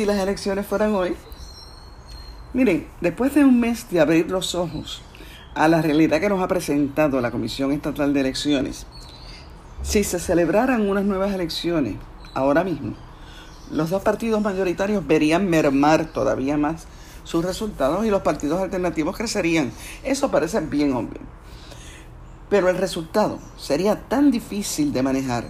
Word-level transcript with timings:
¿Y 0.00 0.04
si 0.04 0.06
las 0.06 0.18
elecciones 0.18 0.66
fueran 0.66 0.94
hoy? 0.94 1.14
Miren, 2.54 2.88
después 3.02 3.34
de 3.34 3.44
un 3.44 3.60
mes 3.60 3.90
de 3.90 4.00
abrir 4.00 4.30
los 4.30 4.54
ojos 4.54 5.02
a 5.54 5.68
la 5.68 5.82
realidad 5.82 6.20
que 6.20 6.30
nos 6.30 6.42
ha 6.42 6.48
presentado 6.48 7.20
la 7.20 7.30
Comisión 7.30 7.70
Estatal 7.70 8.14
de 8.14 8.20
Elecciones, 8.20 8.86
si 9.82 10.02
se 10.02 10.18
celebraran 10.18 10.88
unas 10.88 11.04
nuevas 11.04 11.34
elecciones 11.34 11.96
ahora 12.32 12.64
mismo, 12.64 12.94
los 13.70 13.90
dos 13.90 14.00
partidos 14.00 14.40
mayoritarios 14.40 15.06
verían 15.06 15.50
mermar 15.50 16.06
todavía 16.06 16.56
más 16.56 16.86
sus 17.24 17.44
resultados 17.44 18.06
y 18.06 18.08
los 18.08 18.22
partidos 18.22 18.62
alternativos 18.62 19.14
crecerían. 19.18 19.70
Eso 20.02 20.30
parece 20.30 20.60
bien 20.60 20.94
obvio. 20.94 21.20
Pero 22.48 22.70
el 22.70 22.78
resultado 22.78 23.38
sería 23.58 24.08
tan 24.08 24.30
difícil 24.30 24.94
de 24.94 25.02
manejar 25.02 25.44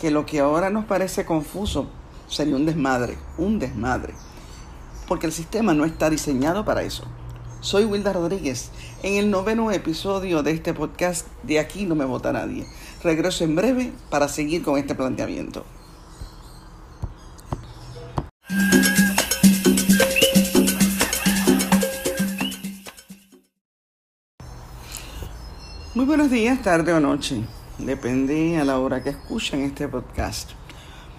que 0.00 0.12
lo 0.12 0.24
que 0.24 0.38
ahora 0.38 0.70
nos 0.70 0.84
parece 0.84 1.26
confuso 1.26 1.90
sería 2.28 2.56
un 2.56 2.66
desmadre, 2.66 3.18
un 3.36 3.58
desmadre. 3.58 4.14
Porque 5.06 5.26
el 5.26 5.32
sistema 5.32 5.74
no 5.74 5.84
está 5.84 6.10
diseñado 6.10 6.64
para 6.64 6.82
eso. 6.82 7.04
Soy 7.60 7.84
Wilda 7.84 8.12
Rodríguez. 8.12 8.70
En 9.02 9.14
el 9.14 9.30
noveno 9.30 9.72
episodio 9.72 10.42
de 10.42 10.52
este 10.52 10.74
podcast, 10.74 11.26
De 11.42 11.58
aquí 11.58 11.86
no 11.86 11.94
me 11.94 12.04
vota 12.04 12.32
nadie. 12.32 12.66
Regreso 13.02 13.44
en 13.44 13.56
breve 13.56 13.92
para 14.10 14.28
seguir 14.28 14.62
con 14.62 14.78
este 14.78 14.94
planteamiento. 14.94 15.64
Muy 25.94 26.04
buenos 26.04 26.30
días, 26.30 26.62
tarde 26.62 26.92
o 26.92 27.00
noche. 27.00 27.42
Depende 27.78 28.56
a 28.58 28.64
la 28.64 28.78
hora 28.78 29.02
que 29.02 29.10
escuchen 29.10 29.62
este 29.62 29.88
podcast. 29.88 30.50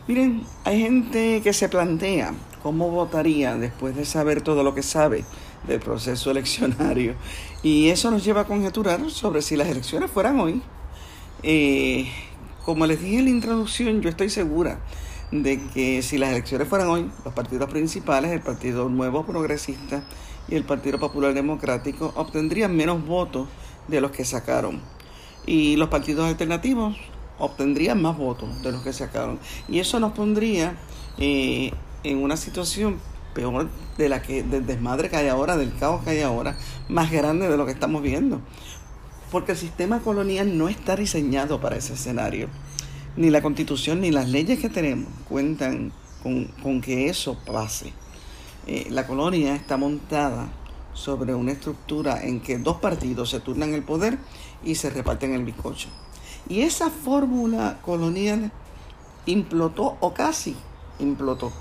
Miren, 0.10 0.42
hay 0.64 0.82
gente 0.82 1.40
que 1.44 1.54
se 1.54 1.70
plantea 1.70 2.34
cómo 2.64 2.90
votaría 2.90 3.56
después 3.58 3.96
de 3.96 4.06
saber 4.06 4.42
todo 4.42 4.64
lo 4.64 4.74
que 4.74 4.82
sabe 4.82 5.24
del 5.68 5.80
proceso 5.80 6.32
eleccionario. 6.32 7.14
Y 7.62 7.90
eso 7.90 8.10
nos 8.10 8.26
lleva 8.26 8.42
a 8.42 8.46
conjeturar 8.46 9.08
sobre 9.12 9.44
si 9.44 9.56
las 9.56 9.68
elecciones 9.68 10.10
fueran 10.10 10.40
hoy. 10.40 10.64
Eh, 11.44 12.10
como 12.66 12.88
les 12.88 13.00
dije 13.00 13.20
en 13.20 13.26
la 13.26 13.30
introducción, 13.30 14.02
yo 14.02 14.10
estoy 14.10 14.32
segura 14.32 14.80
de 15.30 15.62
que 15.76 16.02
si 16.02 16.18
las 16.18 16.32
elecciones 16.32 16.68
fueran 16.68 16.88
hoy, 16.88 17.12
los 17.24 17.36
partidos 17.36 17.70
principales, 17.70 18.32
el 18.32 18.42
Partido 18.42 18.90
Nuevo 18.90 19.28
Progresista 19.28 20.02
y 20.48 20.56
el 20.56 20.64
Partido 20.64 20.98
Popular 20.98 21.36
Democrático, 21.36 22.14
obtendrían 22.16 22.76
menos 22.76 23.06
votos 23.06 23.48
de 23.88 24.02
los 24.02 24.10
que 24.10 24.26
sacaron. 24.26 24.82
Y 25.46 25.76
los 25.76 25.90
partidos 25.90 26.28
alternativos 26.28 26.98
obtendrían 27.40 28.02
más 28.02 28.18
votos 28.18 28.62
de 28.62 28.72
los 28.72 28.84
que 28.84 28.94
sacaron. 28.94 29.40
Y 29.68 29.80
eso 29.80 30.00
nos 30.00 30.14
pondría 30.14 30.76
eh, 31.18 31.72
en 32.04 32.18
una 32.24 32.38
situación 32.38 33.00
peor 33.34 33.70
de 33.98 34.10
la 34.10 34.22
que 34.22 34.44
del 34.44 34.66
desmadre 34.66 35.10
que 35.10 35.18
hay 35.18 35.28
ahora, 35.28 35.58
del 35.58 35.76
caos 35.76 36.04
que 36.04 36.12
hay 36.12 36.22
ahora, 36.22 36.58
más 36.88 37.12
grande 37.12 37.48
de 37.48 37.58
lo 37.58 37.66
que 37.66 37.72
estamos 37.72 38.02
viendo. 38.02 38.42
Porque 39.32 39.54
el 39.54 39.58
sistema 39.58 40.00
colonial 40.00 40.58
no 40.58 40.70
está 40.70 40.96
diseñado 40.96 41.62
para 41.62 41.78
ese 41.78 41.94
escenario. 41.94 42.50
Ni 43.16 43.30
la 43.30 43.42
constitución 43.42 44.02
ni 44.02 44.12
las 44.12 44.30
leyes 44.30 44.60
que 44.60 44.70
tenemos 44.70 45.08
cuentan 45.28 45.92
con, 46.24 46.82
que 46.82 47.10
eso 47.10 47.38
pase. 47.46 47.94
Eh, 48.68 48.88
la 48.90 49.08
colonia 49.08 49.56
está 49.56 49.78
montada 49.78 50.50
sobre 50.94 51.34
una 51.34 51.54
estructura 51.54 52.24
en 52.24 52.42
que 52.42 52.58
dos 52.58 52.78
partidos 52.78 53.30
se 53.30 53.40
turnan 53.40 53.74
el 53.74 53.84
poder 53.84 54.18
y 54.64 54.76
se 54.76 54.90
reparten 54.90 55.34
el 55.34 55.46
bizcocho. 55.46 55.90
Y 56.50 56.62
esa 56.62 56.90
fórmula 56.90 57.78
colonial 57.82 58.52
implotó 59.26 59.98
o 60.00 60.14
casi 60.14 60.56
implotó. 61.00 61.52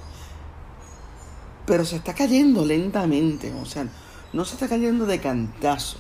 Pero 1.67 1.85
se 1.85 1.97
está 1.97 2.15
cayendo 2.15 2.65
lentamente, 2.65 3.53
o 3.53 3.67
sea, 3.67 3.87
no 4.33 4.45
se 4.45 4.55
está 4.55 4.69
cayendo 4.69 5.07
de 5.07 5.21
cantazo. 5.21 5.99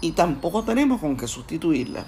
Y 0.00 0.12
tampoco 0.12 0.64
tenemos 0.64 1.00
con 1.00 1.16
qué 1.16 1.28
sustituirla. 1.28 2.04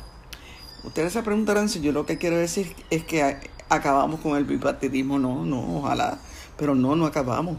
Ustedes 0.85 1.13
se 1.13 1.23
preguntarán 1.23 1.69
si 1.69 1.81
yo 1.81 1.93
lo 1.93 2.05
que 2.05 2.19
quiero 2.19 2.37
decir 2.37 2.75
es 2.91 3.05
que 3.05 3.39
acabamos 3.69 4.21
con 4.21 4.37
el 4.37 4.45
bipartidismo. 4.45 5.19
No, 5.19 5.45
no, 5.45 5.79
ojalá. 5.79 6.19
Pero 6.57 6.75
no, 6.75 6.97
no 6.97 7.07
acabamos. 7.07 7.57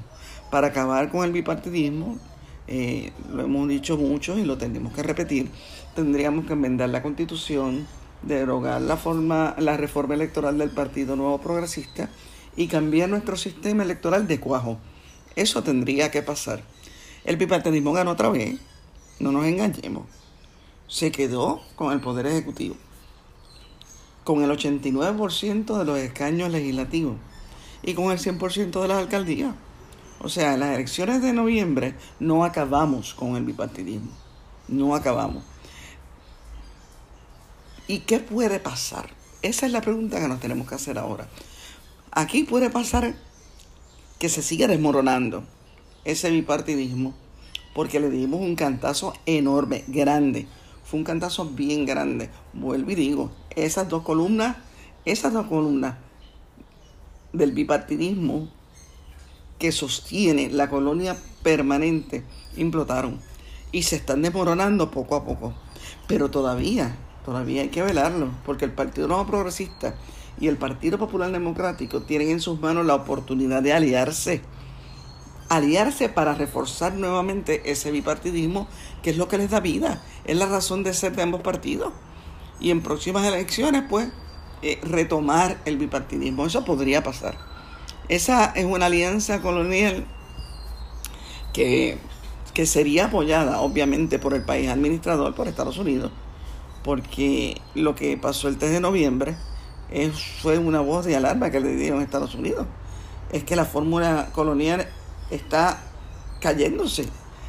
Para 0.51 0.67
acabar 0.67 1.09
con 1.09 1.23
el 1.23 1.31
bipartidismo 1.31 2.17
eh, 2.71 3.13
lo 3.33 3.43
hemos 3.43 3.67
dicho 3.67 3.97
mucho 3.97 4.37
y 4.37 4.45
lo 4.45 4.59
tenemos 4.59 4.93
que 4.93 5.01
repetir, 5.01 5.49
tendríamos 5.95 6.45
que 6.45 6.53
enmendar 6.53 6.89
la 6.89 7.01
constitución, 7.01 7.87
derogar 8.21 8.81
la, 8.81 8.97
forma, 8.97 9.55
la 9.57 9.77
reforma 9.77 10.15
electoral 10.15 10.57
del 10.57 10.69
Partido 10.69 11.15
Nuevo 11.15 11.39
Progresista 11.39 12.09
y 12.55 12.67
cambiar 12.67 13.09
nuestro 13.09 13.37
sistema 13.37 13.83
electoral 13.83 14.27
de 14.27 14.39
cuajo. 14.39 14.77
Eso 15.35 15.63
tendría 15.63 16.11
que 16.11 16.21
pasar. 16.21 16.63
El 17.23 17.37
bipartidismo 17.37 17.93
ganó 17.93 18.11
otra 18.11 18.29
vez, 18.29 18.59
no 19.19 19.31
nos 19.31 19.45
engañemos. 19.45 20.03
Se 20.87 21.11
quedó 21.11 21.61
con 21.75 21.93
el 21.93 22.01
Poder 22.01 22.25
Ejecutivo, 22.25 22.75
con 24.23 24.43
el 24.43 24.49
89% 24.49 25.77
de 25.77 25.85
los 25.85 25.99
escaños 25.99 26.49
legislativos 26.51 27.15
y 27.83 27.93
con 27.93 28.11
el 28.11 28.19
100% 28.19 28.81
de 28.81 28.87
las 28.87 28.97
alcaldías. 28.97 29.53
O 30.21 30.27
sea, 30.27 30.55
en 30.55 30.59
las 30.59 30.75
elecciones 30.75 31.21
de 31.21 31.31
noviembre 31.31 31.95
no 32.19 32.43
acabamos 32.43 33.13
con 33.13 33.37
el 33.37 33.45
bipartidismo. 33.45 34.11
No 34.67 34.95
acabamos. 34.95 35.43
¿Y 37.89 38.01
qué 38.01 38.19
puede 38.19 38.59
pasar? 38.59 39.09
Esa 39.41 39.65
es 39.65 39.71
la 39.71 39.81
pregunta 39.81 40.19
que 40.19 40.27
nos 40.27 40.39
tenemos 40.39 40.69
que 40.69 40.75
hacer 40.75 40.99
ahora. 40.99 41.27
Aquí 42.11 42.43
puede 42.43 42.69
pasar 42.69 43.15
que 44.19 44.29
se 44.29 44.43
siga 44.43 44.67
desmoronando 44.67 45.43
ese 46.05 46.29
bipartidismo 46.29 47.15
porque 47.73 47.99
le 47.99 48.11
dimos 48.11 48.41
un 48.41 48.55
cantazo 48.55 49.13
enorme, 49.25 49.85
grande. 49.87 50.45
Fue 50.83 50.99
un 50.99 51.03
cantazo 51.03 51.45
bien 51.45 51.87
grande. 51.87 52.29
Vuelvo 52.53 52.91
y 52.91 52.95
digo, 52.95 53.31
esas 53.55 53.89
dos 53.89 54.03
columnas, 54.03 54.57
esas 55.05 55.33
dos 55.33 55.47
columnas 55.47 55.95
del 57.33 57.53
bipartidismo 57.53 58.49
que 59.57 59.71
sostiene 59.71 60.51
la 60.51 60.69
colonia 60.69 61.17
permanente 61.41 62.23
implotaron 62.55 63.19
y 63.71 63.81
se 63.81 63.95
están 63.95 64.21
desmoronando 64.21 64.91
poco 64.91 65.15
a 65.15 65.25
poco. 65.25 65.55
Pero 66.07 66.29
todavía, 66.29 66.95
todavía 67.25 67.61
hay 67.61 67.69
que 67.69 67.83
velarlo, 67.83 68.29
porque 68.45 68.65
el 68.65 68.71
Partido 68.71 69.07
Nuevo 69.07 69.25
Progresista 69.25 69.95
y 70.39 70.47
el 70.47 70.57
Partido 70.57 70.97
Popular 70.97 71.31
Democrático 71.31 72.01
tienen 72.01 72.29
en 72.29 72.39
sus 72.39 72.59
manos 72.59 72.85
la 72.85 72.95
oportunidad 72.95 73.61
de 73.61 73.73
aliarse. 73.73 74.41
Aliarse 75.49 76.09
para 76.09 76.35
reforzar 76.35 76.93
nuevamente 76.93 77.71
ese 77.71 77.91
bipartidismo, 77.91 78.67
que 79.01 79.09
es 79.09 79.17
lo 79.17 79.27
que 79.27 79.37
les 79.37 79.49
da 79.49 79.59
vida, 79.59 80.01
es 80.25 80.37
la 80.37 80.45
razón 80.45 80.83
de 80.83 80.93
ser 80.93 81.15
de 81.15 81.23
ambos 81.23 81.41
partidos. 81.41 81.91
Y 82.59 82.71
en 82.71 82.81
próximas 82.81 83.25
elecciones, 83.25 83.83
pues, 83.89 84.09
eh, 84.61 84.79
retomar 84.83 85.57
el 85.65 85.77
bipartidismo. 85.77 86.45
Eso 86.45 86.65
podría 86.65 87.01
pasar. 87.01 87.37
Esa 88.09 88.45
es 88.55 88.65
una 88.65 88.87
alianza 88.87 89.39
colonial 89.41 90.05
que, 91.53 91.97
sería 92.65 93.05
apoyada 93.05 93.61
obviamente 93.61 94.19
por 94.19 94.33
el 94.33 94.41
país 94.41 94.67
administrador, 94.67 95.33
por 95.33 95.47
Estados 95.47 95.77
Unidos, 95.77 96.11
porque 96.83 97.61
lo 97.75 97.95
que 97.95 98.17
pasó 98.17 98.47
el 98.47 98.57
3 98.57 98.71
de 98.71 98.79
noviembre 98.79 99.35
fue 100.41 100.57
una 100.57 100.81
voz 100.81 101.05
de 101.05 101.15
alarma 101.15 101.49
que 101.49 101.59
le 101.59 101.75
dieron 101.75 101.99
a 101.99 102.03
Estados 102.03 102.35
Unidos. 102.35 102.65
Es 103.31 103.43
que 103.43 103.55
la 103.55 103.65
fórmula 103.65 104.29
colonial 104.33 104.87
está 105.29 105.81
cayéndose, 106.39 107.05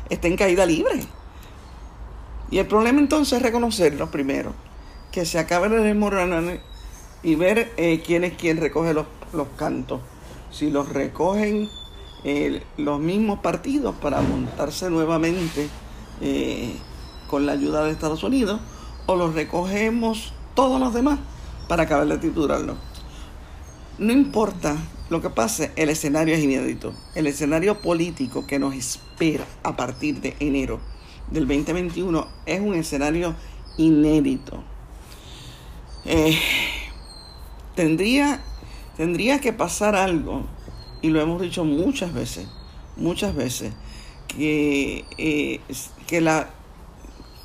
está 0.09 0.29
en 0.29 0.37
caída 0.37 0.67
libre. 0.67 1.03
Y 2.51 2.59
el 2.59 2.67
problema 2.67 2.99
entonces 2.99 3.35
es 3.35 3.43
reconocerlo 3.43 4.11
primero, 4.11 4.53
que 5.13 5.25
se 5.25 5.39
acabe 5.39 5.69
el 5.69 5.83
desmoronar 5.83 6.61
y 7.23 7.35
ver 7.35 7.73
eh, 7.77 8.03
quién 8.05 8.25
es 8.25 8.35
quien 8.35 8.57
recoge 8.57 8.95
los, 8.95 9.07
los 9.33 9.49
cantos 9.57 10.01
si 10.51 10.71
los 10.71 10.89
recogen 10.89 11.69
eh, 12.25 12.63
los 12.77 13.01
mismos 13.01 13.41
partidos 13.41 13.95
para 13.97 14.21
montarse 14.21 14.91
nuevamente 14.91 15.69
eh, 16.21 16.75
con 17.29 17.47
la 17.47 17.53
ayuda 17.53 17.85
de 17.85 17.93
Estados 17.93 18.23
Unidos, 18.23 18.61
o 19.11 19.17
los 19.17 19.35
recogemos 19.35 20.33
todos 20.55 20.81
los 20.81 20.95
demás 20.95 21.19
para 21.69 21.85
acabar 21.85 22.07
de 22.07 22.19
titularlo. 22.19 22.77
No 23.99 24.13
importa 24.13 24.77
lo 25.09 25.21
que 25.21 25.31
pase, 25.31 25.73
el 25.77 25.89
escenario 25.89 26.35
es 26.35 26.43
inédito. 26.43 26.95
El 27.15 27.27
escenario 27.27 27.81
político 27.81 28.47
que 28.47 28.59
nos 28.59 28.75
espera 28.75 29.45
a 29.63 29.77
partir 29.77 30.21
de 30.21 30.37
enero 30.41 30.81
del 31.31 31.47
2021 31.47 32.27
es 32.47 32.61
un 32.61 32.75
escenario 32.75 33.35
inédito. 33.77 34.63
Eh, 36.05 36.39
tendría 37.75 38.43
Tendría 39.01 39.41
que 39.41 39.55
pasar 39.55 39.97
algo, 39.97 40.43
y 41.01 41.09
lo 41.09 41.23
hemos 41.23 41.41
dicho 41.41 41.65
muchas 41.65 42.13
veces, 42.13 42.47
muchas 42.99 43.35
veces, 43.35 43.73
que, 44.29 45.07
eh, 45.17 45.61
que, 46.07 46.21
la, 46.21 46.51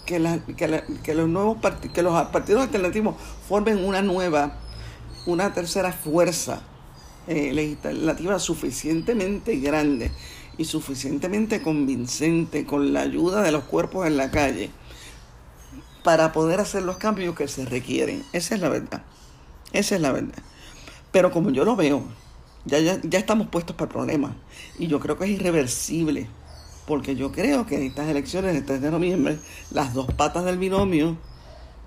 que, 0.05 0.19
la, 0.19 0.39
que, 0.55 1.13
los 1.13 1.27
nuevos 1.27 1.57
que 1.93 2.01
los 2.01 2.27
partidos 2.27 2.63
alternativos 2.63 3.15
formen 3.47 3.83
una 3.83 4.01
nueva, 4.01 4.57
una 5.25 5.53
tercera 5.53 5.91
fuerza 5.91 6.61
eh, 7.27 7.51
legislativa 7.53 8.37
suficientemente 8.39 9.57
grande 9.57 10.11
y 10.57 10.65
suficientemente 10.65 11.61
convincente 11.61 12.65
con 12.65 12.93
la 12.93 13.01
ayuda 13.01 13.41
de 13.41 13.51
los 13.51 13.63
cuerpos 13.63 14.07
en 14.07 14.17
la 14.17 14.31
calle 14.31 14.69
para 16.03 16.31
poder 16.31 16.59
hacer 16.59 16.83
los 16.83 16.97
cambios 16.97 17.35
que 17.35 17.47
se 17.47 17.65
requieren. 17.65 18.23
Esa 18.31 18.55
es 18.55 18.61
la 18.61 18.69
verdad. 18.69 19.03
Esa 19.73 19.95
es 19.95 20.01
la 20.01 20.11
verdad. 20.11 20.37
Pero 21.11 21.31
como 21.31 21.49
yo 21.49 21.65
lo 21.65 21.75
veo, 21.75 22.03
ya, 22.65 22.79
ya, 22.79 22.99
ya 23.01 23.19
estamos 23.19 23.47
puestos 23.47 23.75
para 23.75 23.89
problemas. 23.89 24.33
Y 24.77 24.87
yo 24.87 24.99
creo 24.99 25.17
que 25.17 25.25
es 25.25 25.31
irreversible. 25.31 26.27
Porque 26.85 27.15
yo 27.15 27.31
creo 27.31 27.65
que 27.65 27.75
en 27.75 27.83
estas 27.83 28.07
elecciones 28.09 28.53
del 28.53 28.65
3 28.65 28.81
de 28.81 28.91
noviembre, 28.91 29.39
las 29.71 29.93
dos 29.93 30.07
patas 30.13 30.45
del 30.45 30.57
binomio 30.57 31.17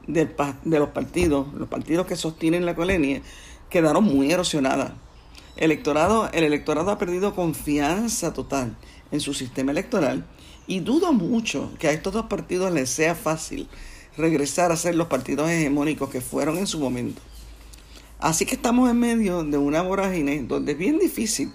de, 0.09 0.29
los 0.65 0.89
partidos, 0.89 1.53
los 1.55 1.69
partidos 1.69 2.07
que 2.07 2.17
sostienen 2.17 2.67
la 2.67 2.75
colonia, 2.75 3.23
quedaron 3.71 4.05
muy 4.05 4.33
erosionadas. 4.33 4.93
Electorado, 5.57 6.29
el 6.33 6.45
electorado 6.45 6.91
ha 6.91 6.99
perdido 6.99 7.35
confianza 7.35 8.33
total 8.33 8.77
en 9.11 9.21
su 9.21 9.35
sistema 9.35 9.73
electoral 9.73 10.25
y 10.67 10.81
dudo 10.81 11.13
mucho 11.13 11.73
que 11.79 11.89
a 11.89 11.93
estos 11.93 12.13
dos 12.13 12.27
partidos 12.27 12.73
les 12.73 12.91
sea 12.91 13.15
fácil 13.15 13.69
regresar 14.17 14.73
a 14.73 14.77
ser 14.77 14.95
los 14.95 15.07
partidos 15.07 15.49
hegemónicos 15.49 16.11
que 16.11 16.21
fueron 16.21 16.59
en 16.59 16.67
su 16.67 16.79
momento. 16.79 17.23
Así 18.19 18.47
que 18.47 18.57
estamos 18.57 18.91
en 18.91 18.99
medio 18.99 19.45
de 19.45 19.59
una 19.59 19.83
vorágine 19.83 20.43
donde 20.43 20.73
es 20.73 20.79
bien 20.79 20.99
difícil 20.99 21.53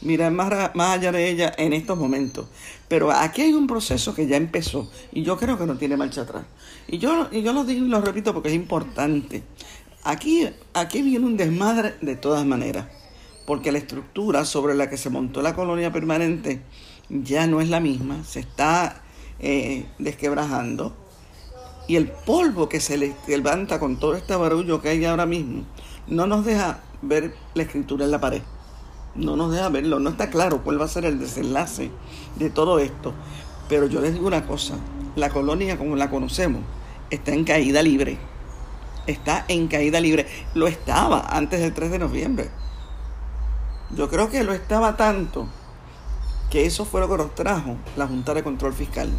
mirar 0.00 0.32
más 0.32 0.78
allá 0.78 1.10
de 1.10 1.28
ella 1.28 1.52
en 1.58 1.72
estos 1.72 1.98
momentos. 1.98 2.46
Pero 2.94 3.10
aquí 3.10 3.42
hay 3.42 3.52
un 3.54 3.66
proceso 3.66 4.14
que 4.14 4.28
ya 4.28 4.36
empezó 4.36 4.88
y 5.10 5.24
yo 5.24 5.36
creo 5.36 5.58
que 5.58 5.66
no 5.66 5.76
tiene 5.76 5.96
marcha 5.96 6.20
atrás. 6.20 6.44
Y 6.86 6.98
yo, 6.98 7.26
y 7.32 7.42
yo 7.42 7.52
lo 7.52 7.64
digo 7.64 7.84
y 7.84 7.88
lo 7.88 8.00
repito 8.00 8.32
porque 8.32 8.50
es 8.50 8.54
importante. 8.54 9.42
Aquí, 10.04 10.48
aquí 10.74 11.02
viene 11.02 11.26
un 11.26 11.36
desmadre 11.36 11.96
de 12.02 12.14
todas 12.14 12.46
maneras, 12.46 12.86
porque 13.48 13.72
la 13.72 13.78
estructura 13.78 14.44
sobre 14.44 14.76
la 14.76 14.88
que 14.88 14.96
se 14.96 15.10
montó 15.10 15.42
la 15.42 15.56
colonia 15.56 15.90
permanente 15.92 16.62
ya 17.08 17.48
no 17.48 17.60
es 17.60 17.68
la 17.68 17.80
misma, 17.80 18.22
se 18.22 18.38
está 18.38 19.02
eh, 19.40 19.86
desquebrajando. 19.98 20.94
Y 21.88 21.96
el 21.96 22.06
polvo 22.06 22.68
que 22.68 22.78
se 22.78 23.12
levanta 23.26 23.80
con 23.80 23.98
todo 23.98 24.14
este 24.14 24.36
barullo 24.36 24.80
que 24.80 24.90
hay 24.90 25.04
ahora 25.04 25.26
mismo 25.26 25.64
no 26.06 26.28
nos 26.28 26.44
deja 26.44 26.78
ver 27.02 27.34
la 27.54 27.64
escritura 27.64 28.04
en 28.04 28.12
la 28.12 28.20
pared 28.20 28.42
no 29.14 29.36
nos 29.36 29.52
deja 29.52 29.68
verlo, 29.68 29.98
no 29.98 30.10
está 30.10 30.30
claro 30.30 30.62
cuál 30.62 30.80
va 30.80 30.84
a 30.86 30.88
ser 30.88 31.04
el 31.04 31.18
desenlace 31.18 31.90
de 32.36 32.50
todo 32.50 32.78
esto. 32.78 33.12
Pero 33.68 33.86
yo 33.86 34.00
les 34.00 34.12
digo 34.12 34.26
una 34.26 34.46
cosa, 34.46 34.74
la 35.16 35.30
colonia 35.30 35.78
como 35.78 35.96
la 35.96 36.10
conocemos 36.10 36.62
está 37.10 37.32
en 37.32 37.44
caída 37.44 37.82
libre. 37.82 38.18
Está 39.06 39.44
en 39.48 39.68
caída 39.68 40.00
libre. 40.00 40.26
Lo 40.54 40.66
estaba 40.66 41.26
antes 41.28 41.60
del 41.60 41.74
3 41.74 41.90
de 41.90 41.98
noviembre. 41.98 42.50
Yo 43.90 44.08
creo 44.08 44.30
que 44.30 44.42
lo 44.44 44.52
estaba 44.52 44.96
tanto 44.96 45.46
que 46.50 46.66
eso 46.66 46.84
fue 46.84 47.00
lo 47.00 47.08
que 47.08 47.16
nos 47.16 47.34
trajo 47.34 47.76
la 47.96 48.06
Junta 48.06 48.34
de 48.34 48.42
Control 48.42 48.72
Fiscal. 48.72 49.10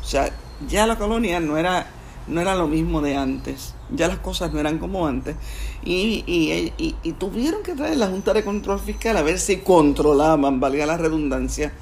O 0.00 0.04
sea, 0.04 0.30
ya 0.68 0.86
la 0.86 0.98
colonia 0.98 1.40
no 1.40 1.56
era 1.56 1.86
no 2.26 2.40
era 2.40 2.54
lo 2.54 2.66
mismo 2.68 3.00
de 3.00 3.16
antes, 3.16 3.74
ya 3.90 4.08
las 4.08 4.18
cosas 4.18 4.52
no 4.52 4.60
eran 4.60 4.78
como 4.78 5.06
antes, 5.06 5.36
y, 5.84 6.24
y, 6.26 7.12
tuvieron 7.12 7.62
que 7.62 7.74
traer 7.74 7.96
la 7.98 8.08
Junta 8.08 8.32
de 8.32 8.44
Control 8.44 8.80
Fiscal 8.80 9.16
a 9.16 9.22
ver 9.22 9.38
si 9.38 9.58
controlaban, 9.58 10.60
valga 10.60 10.86
la 10.86 10.96
redundancia, 10.96 11.72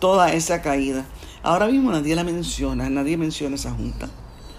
toda 0.00 0.32
esa 0.32 0.62
caída. 0.62 1.06
Ahora 1.42 1.66
mismo 1.66 1.90
nadie 1.90 2.14
la 2.14 2.24
menciona, 2.24 2.90
nadie 2.90 3.16
menciona 3.16 3.56
esa 3.56 3.72
Junta, 3.72 4.08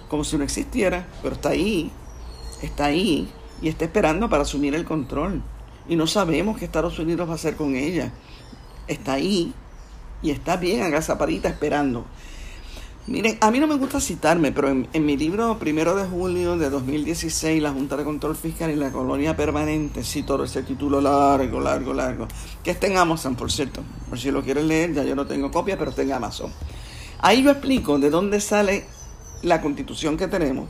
como 0.10 0.24
si 0.24 0.38
no 0.38 0.44
existiera, 0.44 1.07
pero 1.22 1.36
está 1.36 1.50
ahí, 1.50 1.92
está 2.62 2.86
ahí, 2.86 3.30
y 3.62 3.69
está 3.69 3.86
esperando 3.86 4.30
para 4.30 4.44
asumir 4.44 4.75
el 4.75 4.86
control. 4.86 5.42
Y 5.88 5.95
no 5.95 6.07
sabemos 6.07 6.57
qué 6.57 6.66
Estados 6.66 6.98
Unidos 7.00 7.28
va 7.28 7.34
a 7.34 7.36
hacer 7.36 7.56
con 7.56 7.75
ella. 7.75 8.13
Está 8.88 9.13
ahí, 9.13 9.54
y 10.22 10.31
está 10.31 10.56
bien 10.57 10.81
agazapadita 10.81 11.50
esperando. 11.50 12.06
Miren, 13.06 13.38
a 13.42 13.52
mí 13.52 13.60
no 13.60 13.68
me 13.68 13.76
gusta 13.76 14.00
citarme, 14.00 14.54
pero 14.54 14.70
en, 14.70 15.06
mi 15.06 15.18
libro 15.18 15.60
Primero 15.60 15.94
de 15.94 16.06
Julio 16.06 16.58
de 16.58 16.70
2016, 16.70 17.62
La 17.62 17.74
Junta 17.74 17.98
de 17.98 18.06
Control 18.06 18.34
Fiscal 18.34 18.72
y 18.72 18.78
la 18.78 18.94
Colonia 18.94 19.36
Permanente, 19.36 20.06
cito 20.06 20.42
ese 20.42 20.64
título 20.64 21.02
largo, 21.02 21.60
largo, 21.60 21.94
largo, 21.94 22.30
que 22.64 22.72
está 22.72 22.88
en 22.88 22.96
Amazon, 22.96 23.36
por 23.36 23.52
cierto. 23.52 23.84
Por 24.08 24.18
si 24.18 24.32
lo 24.32 24.42
quieres 24.42 24.64
leer, 24.64 24.94
ya 24.94 25.04
yo 25.04 25.16
no 25.16 25.28
tengo 25.28 25.52
copia, 25.52 25.78
pero 25.78 25.90
está 25.90 26.02
en 26.02 26.14
Amazon. 26.14 26.50
Ahí 27.20 27.44
yo 27.44 27.52
explico 27.52 28.00
de 28.00 28.10
dónde 28.10 28.40
sale 28.40 28.86
la 29.42 29.62
constitución 29.62 30.16
que 30.16 30.30
tenemos, 30.30 30.70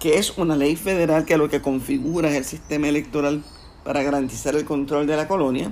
que 0.00 0.18
es 0.18 0.36
una 0.38 0.56
ley 0.56 0.74
federal 0.74 1.24
que 1.24 1.38
lo 1.38 1.48
que 1.48 1.62
configura 1.62 2.28
es 2.28 2.34
el 2.34 2.44
sistema 2.44 2.88
electoral 2.88 3.44
para 3.84 4.02
garantizar 4.02 4.56
el 4.56 4.64
control 4.64 5.06
de 5.06 5.16
la 5.16 5.28
colonia 5.28 5.70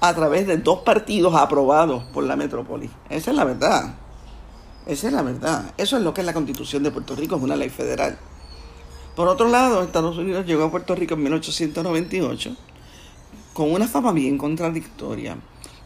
a 0.00 0.14
través 0.14 0.46
de 0.46 0.58
dos 0.58 0.82
partidos 0.82 1.34
aprobados 1.34 2.04
por 2.12 2.22
la 2.22 2.36
metrópoli. 2.36 2.88
Esa 3.10 3.32
es 3.32 3.36
la 3.36 3.42
verdad. 3.42 4.03
Esa 4.86 5.06
es 5.06 5.12
la 5.12 5.22
verdad. 5.22 5.72
Eso 5.76 5.96
es 5.96 6.02
lo 6.02 6.12
que 6.12 6.20
es 6.20 6.26
la 6.26 6.34
constitución 6.34 6.82
de 6.82 6.90
Puerto 6.90 7.16
Rico, 7.16 7.36
es 7.36 7.42
una 7.42 7.56
ley 7.56 7.70
federal. 7.70 8.18
Por 9.16 9.28
otro 9.28 9.48
lado, 9.48 9.82
Estados 9.82 10.18
Unidos 10.18 10.44
llegó 10.44 10.64
a 10.64 10.70
Puerto 10.70 10.94
Rico 10.94 11.14
en 11.14 11.22
1898 11.22 12.56
con 13.54 13.70
una 13.70 13.86
fama 13.86 14.12
bien 14.12 14.36
contradictoria. 14.36 15.36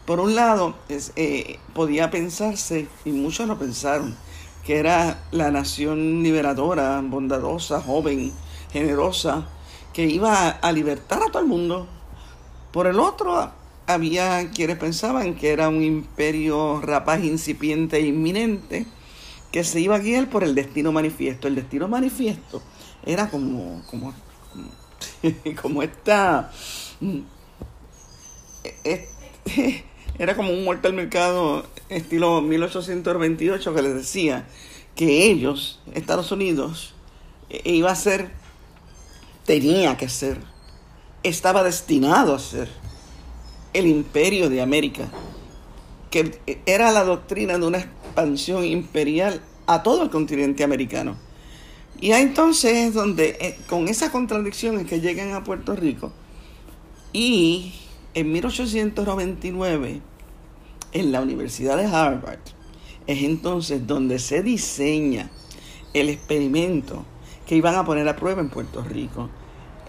Por 0.05 0.19
un 0.19 0.33
lado, 0.33 0.73
eh, 0.89 1.59
podía 1.75 2.09
pensarse, 2.09 2.87
y 3.05 3.11
muchos 3.11 3.47
lo 3.47 3.59
pensaron, 3.59 4.17
que 4.65 4.79
era 4.79 5.23
la 5.31 5.51
nación 5.51 6.23
liberadora, 6.23 6.99
bondadosa, 7.03 7.79
joven, 7.79 8.33
generosa, 8.73 9.47
que 9.93 10.05
iba 10.05 10.49
a 10.49 10.71
libertar 10.71 11.21
a 11.21 11.27
todo 11.27 11.43
el 11.43 11.47
mundo. 11.47 11.87
Por 12.71 12.87
el 12.87 12.99
otro, 12.99 13.51
había 13.89 14.51
quienes 14.51 14.77
pensaban 14.77 15.33
que 15.33 15.49
era 15.49 15.67
un 15.67 15.81
imperio 15.81 16.79
rapaz 16.79 17.23
incipiente 17.23 17.97
e 17.97 18.01
inminente 18.05 18.85
que 19.51 19.63
se 19.63 19.81
iba 19.81 19.95
a 19.95 19.99
guiar 19.99 20.29
por 20.29 20.43
el 20.43 20.53
destino 20.53 20.91
manifiesto. 20.91 21.47
El 21.47 21.55
destino 21.55 21.87
manifiesto 21.87 22.61
era 23.03 23.31
como, 23.31 23.81
como, 23.89 24.13
como 25.61 25.81
esta, 25.81 26.51
era 30.19 30.35
como 30.35 30.51
un 30.51 30.63
muerto 30.63 30.87
al 30.87 30.93
mercado 30.93 31.65
estilo 31.89 32.41
1828 32.41 33.73
que 33.73 33.81
les 33.81 33.95
decía 33.95 34.45
que 34.95 35.31
ellos, 35.31 35.79
Estados 35.95 36.31
Unidos, 36.31 36.93
e, 37.49 37.73
iba 37.73 37.89
a 37.89 37.95
ser, 37.95 38.29
tenía 39.45 39.97
que 39.97 40.09
ser, 40.09 40.37
estaba 41.23 41.63
destinado 41.63 42.35
a 42.35 42.39
ser 42.39 42.69
el 43.73 43.87
imperio 43.87 44.49
de 44.49 44.61
América, 44.61 45.09
que 46.09 46.39
era 46.65 46.91
la 46.91 47.03
doctrina 47.03 47.57
de 47.57 47.67
una 47.67 47.79
expansión 47.79 48.65
imperial 48.65 49.41
a 49.67 49.83
todo 49.83 50.03
el 50.03 50.09
continente 50.09 50.63
americano. 50.63 51.17
Y 52.01 52.11
entonces 52.11 52.73
es 52.73 52.93
donde, 52.93 53.37
eh, 53.41 53.57
con 53.67 53.87
esa 53.87 54.11
contradicción 54.11 54.79
es 54.79 54.87
que 54.87 55.01
llegan 55.01 55.33
a 55.33 55.43
Puerto 55.43 55.75
Rico. 55.75 56.11
Y 57.11 57.73
en 58.13 58.31
1899, 58.31 60.01
en 60.93 61.11
la 61.11 61.21
Universidad 61.21 61.77
de 61.77 61.85
Harvard, 61.85 62.39
es 63.05 63.23
entonces 63.23 63.85
donde 63.85 64.19
se 64.19 64.41
diseña 64.41 65.29
el 65.93 66.09
experimento 66.09 67.05
que 67.45 67.55
iban 67.55 67.75
a 67.75 67.85
poner 67.85 68.07
a 68.07 68.15
prueba 68.15 68.41
en 68.41 68.49
Puerto 68.49 68.83
Rico, 68.83 69.29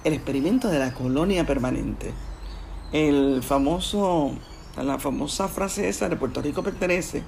el 0.03 0.15
experimento 0.15 0.69
de 0.69 0.79
la 0.79 0.95
colonia 0.95 1.47
permanente 1.47 2.13
el 2.93 3.43
famoso, 3.43 4.33
la 4.77 4.99
famosa 4.99 5.49
frase 5.49 5.89
esa 5.89 6.09
de 6.09 6.17
Puerto 6.17 6.43
Rico 6.43 6.63
pertenece, 6.63 7.23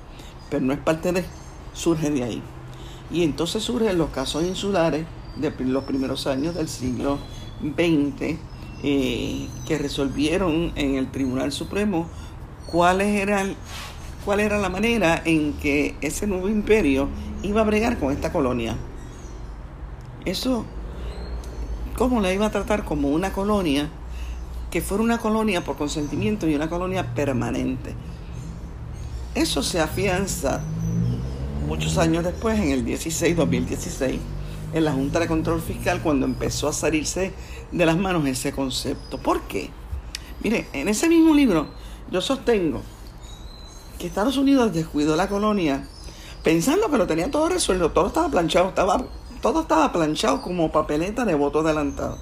pero 0.50 0.64
no 0.64 0.72
es 0.72 0.78
parte 0.78 1.12
de, 1.12 1.24
surge 1.72 2.10
de 2.10 2.24
ahí. 2.24 2.42
Y 3.10 3.22
entonces 3.24 3.62
surgen 3.62 3.98
los 3.98 4.10
casos 4.10 4.44
insulares 4.44 5.06
de 5.36 5.50
los 5.64 5.84
primeros 5.84 6.26
años 6.26 6.54
del 6.54 6.68
siglo 6.68 7.18
XX 7.62 8.38
eh, 8.82 9.48
que 9.66 9.78
resolvieron 9.78 10.72
en 10.74 10.96
el 10.96 11.10
Tribunal 11.10 11.52
Supremo 11.52 12.08
cuáles 12.66 13.20
eran 13.20 13.54
cuál 14.24 14.40
era 14.40 14.58
la 14.58 14.68
manera 14.68 15.20
en 15.24 15.52
que 15.54 15.96
ese 16.00 16.26
nuevo 16.26 16.48
imperio 16.48 17.08
iba 17.42 17.60
a 17.60 17.64
bregar 17.64 17.98
con 17.98 18.12
esta 18.12 18.32
colonia. 18.32 18.76
Eso, 20.24 20.64
¿cómo 21.96 22.20
la 22.20 22.32
iba 22.32 22.46
a 22.46 22.50
tratar 22.50 22.84
como 22.84 23.08
una 23.08 23.32
colonia 23.32 23.88
que 24.72 24.80
fuera 24.80 25.04
una 25.04 25.18
colonia 25.18 25.62
por 25.62 25.76
consentimiento 25.76 26.48
y 26.48 26.54
una 26.54 26.70
colonia 26.70 27.14
permanente. 27.14 27.94
Eso 29.34 29.62
se 29.62 29.80
afianza 29.80 30.62
muchos 31.68 31.98
años 31.98 32.24
después, 32.24 32.58
en 32.58 32.70
el 32.70 32.82
16, 32.82 33.36
2016, 33.36 34.18
en 34.72 34.84
la 34.84 34.92
Junta 34.92 35.20
de 35.20 35.28
Control 35.28 35.60
Fiscal, 35.60 36.00
cuando 36.00 36.24
empezó 36.24 36.68
a 36.68 36.72
salirse 36.72 37.34
de 37.70 37.86
las 37.86 37.98
manos 37.98 38.26
ese 38.26 38.52
concepto. 38.52 39.18
¿Por 39.18 39.42
qué? 39.42 39.68
Mire, 40.42 40.66
en 40.72 40.88
ese 40.88 41.06
mismo 41.06 41.34
libro 41.34 41.66
yo 42.10 42.22
sostengo 42.22 42.80
que 43.98 44.06
Estados 44.06 44.38
Unidos 44.38 44.72
descuidó 44.72 45.16
la 45.16 45.28
colonia 45.28 45.86
pensando 46.42 46.90
que 46.90 46.96
lo 46.96 47.06
tenía 47.06 47.30
todo 47.30 47.50
resuelto, 47.50 47.92
todo 47.92 48.06
estaba 48.06 48.30
planchado, 48.30 48.70
estaba, 48.70 49.04
todo 49.42 49.60
estaba 49.60 49.92
planchado 49.92 50.40
como 50.40 50.72
papeleta 50.72 51.26
de 51.26 51.34
voto 51.34 51.60
adelantado. 51.60 52.16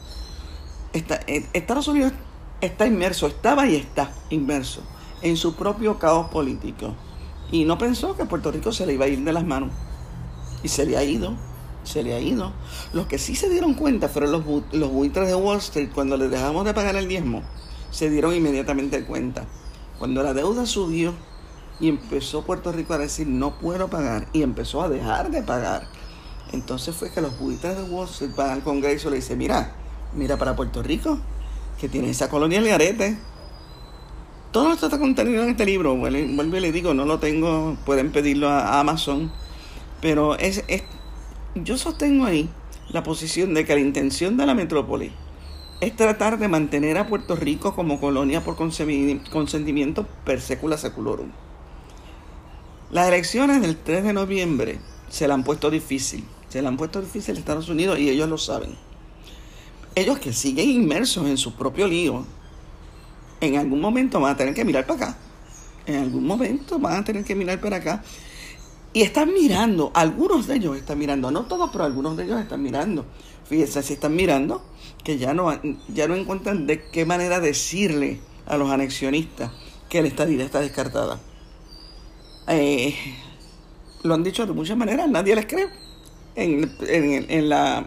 Eh, 0.93 1.47
Estados 1.53 1.87
Unidos 1.87 2.13
está 2.61 2.87
inmerso, 2.87 3.27
estaba 3.27 3.67
y 3.67 3.77
está 3.77 4.13
inmerso 4.31 4.83
en 5.23 5.37
su 5.37 5.55
propio 5.55 5.99
caos 5.99 6.29
político. 6.29 6.95
Y 7.51 7.65
no 7.65 7.79
pensó 7.79 8.17
que 8.17 8.25
Puerto 8.25 8.53
Rico 8.53 8.73
se 8.73 8.87
le 8.87 8.95
iba 8.95 9.07
a 9.07 9.09
ir 9.09 9.23
de 9.25 9.33
las 9.33 9.45
manos. 9.45 9.71
Y 10.63 10.69
se 10.69 10.87
le 10.87 10.97
ha 10.97 11.05
ido, 11.05 11.35
se 11.83 12.03
le 12.03 12.15
ha 12.15 12.21
ido. 12.21 12.53
Los 12.93 13.07
que 13.07 13.19
sí 13.19 13.35
se 13.35 13.49
dieron 13.49 13.75
cuenta 13.75 14.09
fueron 14.09 14.33
los, 14.33 14.93
buitres 14.93 15.29
de 15.29 15.35
Wall 15.35 15.59
Street 15.59 15.91
cuando 15.95 16.17
les 16.17 16.31
dejamos 16.31 16.65
de 16.65 16.75
pagar 16.75 16.97
el 16.97 17.09
diezmo. 17.09 17.43
Se 17.91 18.09
dieron 18.09 18.35
inmediatamente 18.35 19.05
cuenta. 19.05 19.45
Cuando 19.99 20.23
la 20.23 20.33
deuda 20.33 20.65
subió 20.65 21.13
y 21.81 21.89
empezó 21.89 22.43
Puerto 22.43 22.73
Rico 22.73 22.95
a 22.95 22.99
decir 22.99 23.27
no 23.27 23.59
puedo 23.59 23.89
pagar 23.89 24.29
y 24.33 24.43
empezó 24.43 24.83
a 24.83 24.89
dejar 24.89 25.31
de 25.31 25.43
pagar. 25.43 25.89
Entonces 26.53 26.95
fue 26.95 27.11
que 27.11 27.21
los 27.21 27.39
buitres 27.39 27.77
de 27.77 27.83
Wall 27.85 28.09
Street 28.09 28.33
van 28.37 28.51
al 28.51 28.63
Congreso 28.63 29.09
y 29.09 29.11
le 29.13 29.17
dicen, 29.17 29.39
mira, 29.39 29.75
mira 30.15 30.37
para 30.37 30.57
Puerto 30.57 30.83
Rico, 30.83 31.19
que 31.81 31.89
tiene 31.89 32.11
esa 32.11 32.29
colonia 32.29 32.59
el 32.59 32.69
garete. 32.69 33.17
Todo 34.53 34.73
esto 34.73 34.87
está 34.87 34.99
contenido 34.99 35.43
en 35.43 35.51
este 35.51 35.65
libro. 35.65 35.97
Vuelvo 35.97 36.57
y 36.57 36.61
le 36.61 36.73
digo, 36.73 36.93
no 36.93 37.05
lo 37.05 37.19
tengo, 37.19 37.77
pueden 37.87 38.13
pedirlo 38.13 38.49
a 38.49 38.81
Amazon. 38.81 39.33
Pero 40.01 40.37
es, 40.37 40.65
es, 40.69 40.83
yo 41.55 41.79
sostengo 41.79 42.27
ahí 42.27 42.49
la 42.91 43.03
posición 43.03 43.55
de 43.55 43.65
que 43.65 43.75
la 43.75 43.81
intención 43.81 44.37
de 44.37 44.47
la 44.47 44.55
metrópoli 44.55 45.13
es 45.81 45.97
tratar 45.97 46.39
de 46.39 46.49
mantener 46.49 46.99
a 46.99 47.07
Puerto 47.07 47.37
Rico 47.37 47.75
como 47.75 48.01
colonia 48.01 48.45
por 48.45 48.57
consentimiento 48.57 50.07
per 50.25 50.41
secula 50.41 50.77
seculorum. 50.77 51.31
Las 52.91 53.09
elecciones 53.09 53.63
del 53.63 53.77
3 53.77 54.05
de 54.05 54.13
noviembre 54.13 54.81
se 55.09 55.29
la 55.29 55.35
han 55.35 55.45
puesto 55.45 55.71
difícil. 55.71 56.25
Se 56.49 56.61
la 56.61 56.69
han 56.69 56.77
puesto 56.77 57.01
difícil 57.01 57.39
Estados 57.39 57.69
Unidos 57.69 57.99
y 57.99 58.11
ellos 58.11 58.29
lo 58.29 58.37
saben. 58.37 58.90
Ellos 59.95 60.19
que 60.19 60.33
siguen 60.33 60.71
inmersos 60.71 61.27
en 61.27 61.37
su 61.37 61.55
propio 61.55 61.87
lío, 61.87 62.25
en 63.41 63.57
algún 63.57 63.81
momento 63.81 64.21
van 64.21 64.35
a 64.35 64.37
tener 64.37 64.55
que 64.55 64.65
mirar 64.65 64.87
para 64.87 65.05
acá. 65.05 65.19
En 65.87 65.97
algún 65.97 66.27
momento 66.27 66.79
van 66.79 66.97
a 67.01 67.05
tener 67.05 67.25
que 67.25 67.35
mirar 67.35 67.61
para 67.61 67.77
acá. 67.77 68.03
Y 68.93 69.03
están 69.03 69.33
mirando, 69.33 69.93
algunos 69.95 70.47
de 70.47 70.57
ellos 70.57 70.77
están 70.77 70.99
mirando, 70.99 71.31
no 71.31 71.45
todos, 71.45 71.71
pero 71.71 71.85
algunos 71.85 72.17
de 72.17 72.25
ellos 72.25 72.41
están 72.41 72.63
mirando. 72.63 73.05
Fíjense, 73.45 73.83
si 73.83 73.95
están 73.95 74.15
mirando, 74.15 74.63
que 75.05 75.19
ya 75.19 75.33
no, 75.33 75.53
ya 75.89 76.09
no 76.09 76.17
encuentran 76.17 76.67
de 76.67 76.83
qué 76.91 77.05
manera 77.05 77.41
decirle 77.41 78.21
a 78.47 78.57
los 78.57 78.71
anexionistas 78.71 79.51
que 79.89 80.03
la 80.03 80.09
estadía 80.09 80.45
está 80.45 80.61
descartada. 80.61 81.21
Eh, 82.49 82.95
lo 84.03 84.15
han 84.15 84.23
dicho 84.23 84.47
de 84.47 84.53
muchas 84.53 84.77
maneras, 84.77 85.09
nadie 85.09 85.35
les 85.35 85.47
cree. 85.47 85.69
En, 86.37 86.73
en, 86.81 87.49
la 87.49 87.87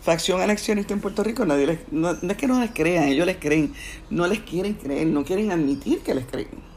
facción 0.00 0.40
anexionista 0.40 0.94
en 0.94 1.00
Puerto 1.00 1.22
Rico, 1.22 1.44
nadie 1.44 1.66
les, 1.66 1.92
no, 1.92 2.10
es 2.10 2.36
que 2.36 2.46
no 2.46 2.60
les 2.60 2.70
crean, 2.70 3.04
ellos 3.04 3.26
les 3.26 3.36
creen, 3.36 3.74
no 4.10 4.26
les 4.26 4.40
quieren 4.40 4.74
creer, 4.74 5.06
no 5.06 5.24
quieren 5.24 5.52
admitir 5.52 6.00
que 6.00 6.14
les 6.14 6.24
creen. 6.26 6.70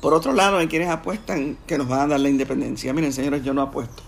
Por 0.00 0.14
otro 0.14 0.32
lado, 0.32 0.56
hay 0.58 0.66
quienes 0.66 0.88
apuestan 0.88 1.58
que 1.66 1.76
nos 1.76 1.86
van 1.86 2.00
a 2.00 2.06
dar 2.06 2.20
la 2.20 2.30
independencia. 2.30 2.92
Miren, 2.94 3.12
señores, 3.12 3.44
yo 3.44 3.52
no 3.52 3.60
apuesto. 3.60 4.02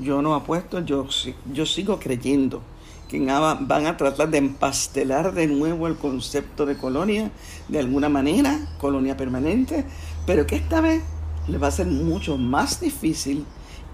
Yo 0.00 0.20
no 0.20 0.34
apuesto, 0.34 0.80
yo, 0.80 1.06
yo 1.52 1.66
sigo 1.66 2.00
creyendo 2.00 2.62
que 3.08 3.20
van 3.20 3.86
a 3.86 3.96
tratar 3.98 4.30
de 4.30 4.38
empastelar 4.38 5.34
de 5.34 5.46
nuevo 5.46 5.86
el 5.86 5.96
concepto 5.96 6.64
de 6.64 6.78
colonia 6.78 7.30
de 7.68 7.78
alguna 7.78 8.08
manera, 8.08 8.58
colonia 8.78 9.18
permanente, 9.18 9.84
pero 10.26 10.46
que 10.46 10.56
esta 10.56 10.80
vez 10.80 11.02
les 11.46 11.62
va 11.62 11.66
a 11.66 11.72
ser 11.72 11.86
mucho 11.86 12.38
más 12.38 12.80
difícil 12.80 13.44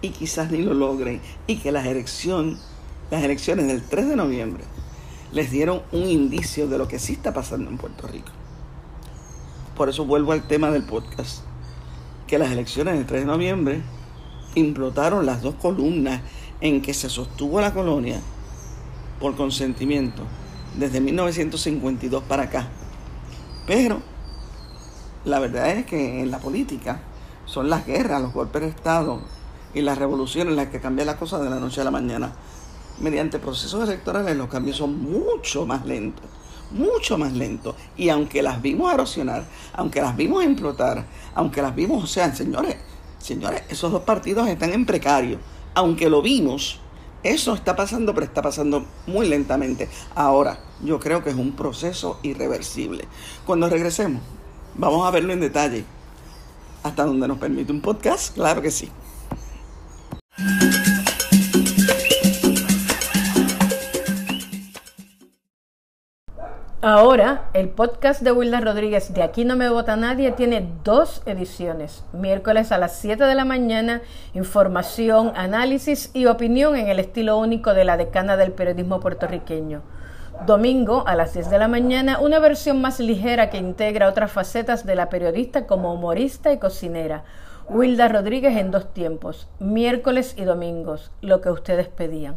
y 0.00 0.11
quizás 0.11 0.52
ni 0.52 0.62
lo 0.62 0.73
logren 0.73 1.21
y 1.49 1.57
que 1.57 1.73
las 1.73 1.87
elecciones, 1.87 2.61
las 3.11 3.23
elecciones 3.23 3.67
del 3.67 3.83
3 3.83 4.09
de 4.09 4.17
noviembre 4.17 4.65
les 5.33 5.50
dieron 5.50 5.83
un 5.93 6.09
indicio 6.09 6.69
de 6.69 6.79
lo 6.79 6.88
que 6.88 6.99
sí 6.99 7.15
está 7.15 7.33
pasando 7.33 7.71
en 7.71 7.79
Puerto 7.79 8.07
Rico. 8.07 8.31
Por 9.77 9.88
eso 9.88 10.05
vuelvo 10.05 10.33
al 10.33 10.47
tema 10.47 10.71
del 10.71 10.85
podcast, 10.85 11.43
que 12.27 12.38
las 12.38 12.50
elecciones 12.50 12.95
del 12.95 13.07
3 13.07 13.23
de 13.23 13.27
noviembre 13.27 13.83
implotaron 14.55 15.27
las 15.27 15.43
dos 15.43 15.55
columnas 15.55 16.21
en 16.61 16.83
que 16.83 16.95
se 16.95 17.09
sostuvo 17.09 17.61
la 17.61 17.73
colonia 17.73 18.21
por 19.21 19.37
consentimiento 19.37 20.23
desde 20.77 21.00
1952 21.00 22.23
para 22.25 22.45
acá. 22.45 22.69
Pero 23.67 24.00
la 25.25 25.38
verdad 25.38 25.71
es 25.71 25.87
que 25.87 26.21
en 26.21 26.31
la 26.31 26.38
política 26.38 27.00
son 27.47 27.71
las 27.71 27.87
guerras, 27.87 28.23
los 28.23 28.33
golpes 28.33 28.62
de 28.62 28.69
Estado 28.69 29.21
y 29.75 29.83
las 29.83 29.99
revoluciones 29.99 30.55
las 30.55 30.69
que 30.69 30.81
cambian 30.81 31.07
las 31.07 31.17
cosas 31.17 31.43
de 31.43 31.50
la 31.50 31.61
noche 31.61 31.81
a 31.81 31.85
la 31.85 31.91
mañana. 31.91 32.33
Mediante 33.00 33.38
procesos 33.38 33.88
electorales 33.88 34.37
los 34.37 34.49
cambios 34.49 34.76
son 34.76 35.00
mucho 35.00 35.67
más 35.67 35.87
lentos, 35.87 36.25
mucho 36.71 37.17
más 37.17 37.33
lentos. 37.33 37.75
Y 37.97 38.09
aunque 38.09 38.43
las 38.43 38.61
vimos 38.61 38.93
erosionar, 38.93 39.45
aunque 39.73 40.02
las 40.02 40.17
vimos 40.17 40.45
implotar, 40.45 41.05
aunque 41.35 41.62
las 41.62 41.75
vimos, 41.75 42.02
o 42.02 42.07
sea, 42.07 42.35
señores, 42.35 42.76
señores, 43.19 43.62
esos 43.69 43.93
dos 43.93 44.02
partidos 44.02 44.49
están 44.49 44.73
en 44.73 44.85
precario. 44.85 45.38
Aunque 45.75 46.11
lo 46.11 46.23
vimos, 46.23 46.81
eso 47.23 47.55
está 47.55 47.76
pasando, 47.76 48.14
pero 48.14 48.26
está 48.26 48.43
pasando 48.43 48.85
muy 49.07 49.28
lentamente. 49.28 49.88
Ahora, 50.14 50.59
yo 50.83 50.99
creo 50.99 51.23
que 51.23 51.31
es 51.31 51.37
un 51.37 51.52
proceso 51.52 52.19
irreversible. 52.23 53.05
Cuando 53.47 53.69
regresemos, 53.69 54.23
vamos 54.75 55.07
a 55.07 55.11
verlo 55.11 55.33
en 55.33 55.40
detalle 55.40 55.85
hasta 56.83 57.05
donde 57.05 57.28
nos 57.28 57.38
permite 57.38 57.73
un 57.73 57.81
podcast, 57.81 58.35
claro 58.35 58.62
que 58.62 58.71
sí. 58.71 58.88
Ahora, 66.90 67.50
el 67.52 67.68
podcast 67.68 68.23
de 68.23 68.33
Wilda 68.33 68.61
Rodríguez 68.61 69.12
de 69.12 69.23
Aquí 69.23 69.45
no 69.45 69.57
me 69.57 69.68
vota 69.68 69.95
nadie 69.95 70.33
tiene 70.33 70.66
dos 70.85 71.21
ediciones. 71.26 72.02
Miércoles 72.14 72.73
a 72.73 72.78
las 72.78 72.97
7 72.97 73.25
de 73.25 73.35
la 73.35 73.45
mañana, 73.45 74.00
información, 74.33 75.33
análisis 75.37 76.11
y 76.14 76.25
opinión 76.25 76.76
en 76.76 76.88
el 76.88 76.99
estilo 76.99 77.37
único 77.37 77.75
de 77.75 77.85
la 77.85 77.99
decana 77.99 78.38
del 78.38 78.52
periodismo 78.52 79.00
puertorriqueño. 79.00 79.83
Domingo 80.47 81.04
a 81.07 81.14
las 81.14 81.35
10 81.35 81.50
de 81.50 81.59
la 81.59 81.68
mañana, 81.68 82.21
una 82.21 82.38
versión 82.38 82.80
más 82.80 83.00
ligera 83.00 83.50
que 83.50 83.59
integra 83.59 84.09
otras 84.09 84.33
facetas 84.33 84.87
de 84.87 84.95
la 84.95 85.11
periodista 85.11 85.66
como 85.66 85.92
humorista 85.92 86.54
y 86.54 86.59
cocinera. 86.59 87.25
Wilda 87.68 88.09
Rodríguez 88.09 88.57
en 88.57 88.71
dos 88.71 88.95
tiempos, 88.95 89.47
miércoles 89.59 90.33
y 90.38 90.45
domingos, 90.45 91.11
lo 91.21 91.42
que 91.42 91.50
ustedes 91.50 91.88
pedían. 91.88 92.37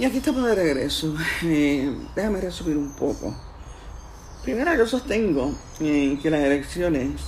Y 0.00 0.06
aquí 0.06 0.16
estamos 0.16 0.46
de 0.46 0.54
regreso. 0.54 1.14
Eh, 1.42 1.94
déjame 2.16 2.40
resumir 2.40 2.78
un 2.78 2.90
poco. 2.92 3.36
Primero, 4.42 4.74
yo 4.74 4.86
sostengo 4.86 5.52
eh, 5.78 6.18
que 6.22 6.30
las 6.30 6.40
elecciones 6.40 7.20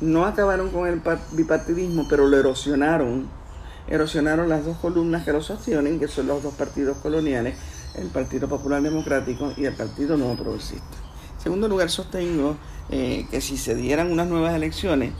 no 0.00 0.24
acabaron 0.24 0.70
con 0.70 0.88
el 0.88 1.02
bipartidismo, 1.32 2.06
pero 2.08 2.26
lo 2.26 2.38
erosionaron. 2.38 3.28
Erosionaron 3.86 4.48
las 4.48 4.64
dos 4.64 4.78
columnas 4.78 5.26
que 5.26 5.34
lo 5.34 5.42
sostienen, 5.42 6.00
que 6.00 6.08
son 6.08 6.26
los 6.26 6.42
dos 6.42 6.54
partidos 6.54 6.96
coloniales, 7.02 7.58
el 7.96 8.06
Partido 8.06 8.48
Popular 8.48 8.80
Democrático 8.80 9.52
y 9.54 9.66
el 9.66 9.74
Partido 9.74 10.16
Nuevo 10.16 10.42
Progresista. 10.42 10.96
En 11.36 11.42
segundo 11.42 11.68
lugar, 11.68 11.90
sostengo 11.90 12.56
eh, 12.88 13.26
que 13.30 13.42
si 13.42 13.58
se 13.58 13.74
dieran 13.74 14.10
unas 14.10 14.26
nuevas 14.26 14.54
elecciones, 14.54 15.12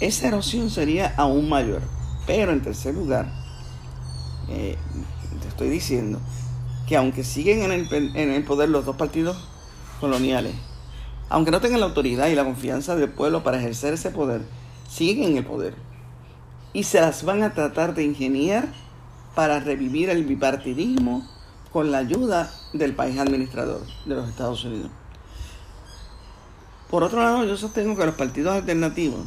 esa 0.00 0.26
erosión 0.26 0.68
sería 0.68 1.14
aún 1.16 1.48
mayor. 1.48 1.82
Pero 2.26 2.50
en 2.50 2.60
tercer 2.60 2.92
lugar, 2.92 3.30
estoy 5.62 5.70
diciendo 5.74 6.18
que 6.88 6.96
aunque 6.96 7.22
siguen 7.22 7.62
en 7.62 7.72
el, 7.72 8.16
en 8.16 8.30
el 8.30 8.44
poder 8.44 8.68
los 8.68 8.84
dos 8.84 8.96
partidos 8.96 9.36
coloniales, 10.00 10.54
aunque 11.28 11.52
no 11.52 11.60
tengan 11.60 11.80
la 11.80 11.86
autoridad 11.86 12.26
y 12.26 12.34
la 12.34 12.44
confianza 12.44 12.96
del 12.96 13.10
pueblo 13.10 13.44
para 13.44 13.58
ejercer 13.58 13.94
ese 13.94 14.10
poder, 14.10 14.42
siguen 14.90 15.30
en 15.30 15.36
el 15.38 15.44
poder. 15.44 15.74
Y 16.72 16.82
se 16.82 17.00
las 17.00 17.24
van 17.24 17.42
a 17.44 17.54
tratar 17.54 17.94
de 17.94 18.02
ingeniar 18.02 18.68
para 19.34 19.60
revivir 19.60 20.10
el 20.10 20.24
bipartidismo 20.24 21.26
con 21.70 21.92
la 21.92 21.98
ayuda 21.98 22.50
del 22.72 22.94
país 22.94 23.18
administrador 23.18 23.82
de 24.04 24.14
los 24.16 24.28
Estados 24.28 24.64
Unidos. 24.64 24.90
Por 26.90 27.04
otro 27.04 27.22
lado, 27.22 27.44
yo 27.44 27.56
sostengo 27.56 27.96
que 27.96 28.04
los 28.04 28.16
partidos 28.16 28.54
alternativos 28.54 29.20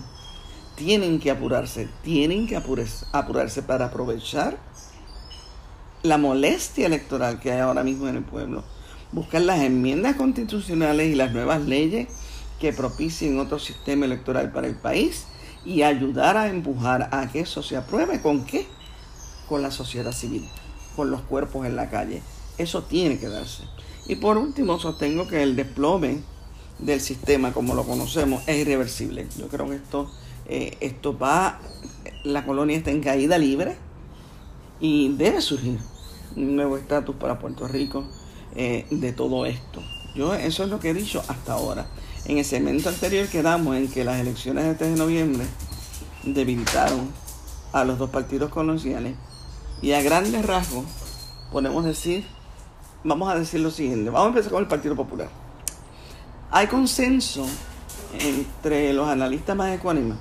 tienen 0.76 1.20
que 1.20 1.32
apurarse, 1.32 1.88
tienen 2.04 2.46
que 2.46 2.58
apurarse 2.58 3.64
para 3.64 3.86
aprovechar 3.86 4.58
la 6.06 6.18
molestia 6.18 6.86
electoral 6.86 7.40
que 7.40 7.52
hay 7.52 7.60
ahora 7.60 7.84
mismo 7.84 8.08
en 8.08 8.18
el 8.18 8.24
pueblo 8.24 8.64
buscar 9.16 9.42
las 9.42 9.62
enmiendas 9.62 10.18
constitucionales 10.18 11.12
y 11.12 11.16
las 11.16 11.32
nuevas 11.32 11.62
leyes 11.62 12.10
que 12.60 12.74
propicien 12.74 13.40
otro 13.40 13.60
sistema 13.60 14.06
electoral 14.06 14.52
para 14.52 14.68
el 14.68 14.76
país 14.76 15.26
y 15.64 15.84
ayudar 15.84 16.36
a 16.36 16.50
empujar 16.50 17.10
a 17.12 17.32
que 17.32 17.40
eso 17.40 17.64
se 17.64 17.78
apruebe. 17.78 18.22
¿Con 18.22 18.46
qué? 18.46 18.68
Con 19.48 19.62
la 19.62 19.72
sociedad 19.72 20.12
civil, 20.12 20.46
con 20.98 21.12
los 21.12 21.22
cuerpos 21.22 21.66
en 21.66 21.78
la 21.78 21.90
calle. 21.90 22.22
Eso 22.58 22.84
tiene 22.84 23.18
que 23.18 23.30
darse. 23.30 23.64
Y 24.06 24.16
por 24.16 24.38
último, 24.38 24.80
sostengo 24.80 25.28
que 25.28 25.42
el 25.44 25.56
desplome 25.56 26.20
del 26.80 27.00
sistema 27.00 27.54
como 27.54 27.74
lo 27.74 27.86
conocemos 27.86 28.44
es 28.48 28.58
irreversible. 28.58 29.28
Yo 29.38 29.48
creo 29.48 29.70
que 29.70 29.78
esto, 29.78 30.12
eh, 30.48 30.78
esto 30.82 31.18
va, 31.18 31.60
la 32.24 32.46
colonia 32.46 32.78
está 32.78 32.92
en 32.92 33.02
caída 33.02 33.38
libre 33.38 33.78
y 34.82 35.16
debe 35.16 35.40
surgir 35.40 35.80
un 36.36 36.56
nuevo 36.56 36.78
estatus 36.78 37.16
para 37.16 37.40
Puerto 37.40 37.68
Rico 37.68 38.06
eh, 38.56 38.86
de 38.90 39.14
todo 39.14 39.46
esto. 39.46 39.82
Yo 40.16 40.34
eso 40.34 40.64
es 40.64 40.70
lo 40.70 40.80
que 40.80 40.92
he 40.92 40.94
dicho 40.94 41.24
hasta 41.28 41.54
ahora. 41.54 41.88
En 42.26 42.38
el 42.38 42.46
segmento 42.46 42.90
anterior 42.90 43.28
quedamos 43.28 43.76
en 43.76 43.90
que 43.90 44.04
las 44.04 44.20
elecciones 44.20 44.66
de 44.66 44.76
3 44.76 44.92
de 44.92 44.98
noviembre 44.98 45.46
debilitaron 46.24 47.10
a 47.74 47.84
los 47.84 47.98
dos 47.98 48.10
partidos 48.10 48.50
coloniales 48.50 49.16
y 49.82 49.92
a 49.92 50.02
grandes 50.02 50.46
rasgos 50.46 50.86
podemos 51.52 51.84
decir, 51.84 52.26
vamos 53.04 53.30
a 53.30 53.36
decir 53.36 53.60
lo 53.60 53.72
siguiente, 53.72 54.10
vamos 54.10 54.28
a 54.28 54.30
empezar 54.30 54.52
con 54.52 54.64
el 54.64 54.68
Partido 54.68 54.96
Popular. 54.96 55.30
Hay 56.52 56.68
consenso 56.68 57.46
entre 58.18 58.94
los 58.94 59.08
analistas 59.08 59.56
más 59.56 59.76
ecuánimes 59.76 60.18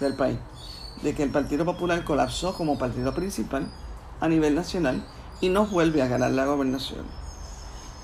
del 0.00 0.14
país 0.14 0.38
de 1.02 1.14
que 1.14 1.22
el 1.22 1.30
Partido 1.30 1.64
Popular 1.64 2.04
colapsó 2.04 2.54
como 2.54 2.78
partido 2.78 3.12
principal 3.12 3.66
a 4.20 4.28
nivel 4.28 4.54
nacional 4.54 5.04
y 5.42 5.48
no 5.48 5.66
vuelve 5.66 6.00
a 6.00 6.06
ganar 6.06 6.30
la 6.30 6.46
gobernación. 6.46 7.04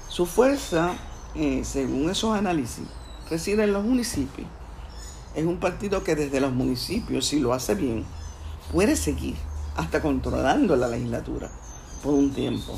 Su 0.08 0.26
fuerza, 0.26 0.94
eh, 1.36 1.62
según 1.64 2.10
esos 2.10 2.36
análisis, 2.36 2.84
reside 3.30 3.62
en 3.62 3.72
los 3.72 3.84
municipios. 3.84 4.48
Es 5.36 5.46
un 5.46 5.58
partido 5.58 6.02
que 6.02 6.16
desde 6.16 6.40
los 6.40 6.52
municipios, 6.52 7.26
si 7.26 7.38
lo 7.38 7.54
hace 7.54 7.76
bien, 7.76 8.04
puede 8.72 8.96
seguir 8.96 9.36
hasta 9.76 10.02
controlando 10.02 10.74
la 10.74 10.88
legislatura 10.88 11.48
por 12.02 12.14
un 12.14 12.32
tiempo. 12.32 12.76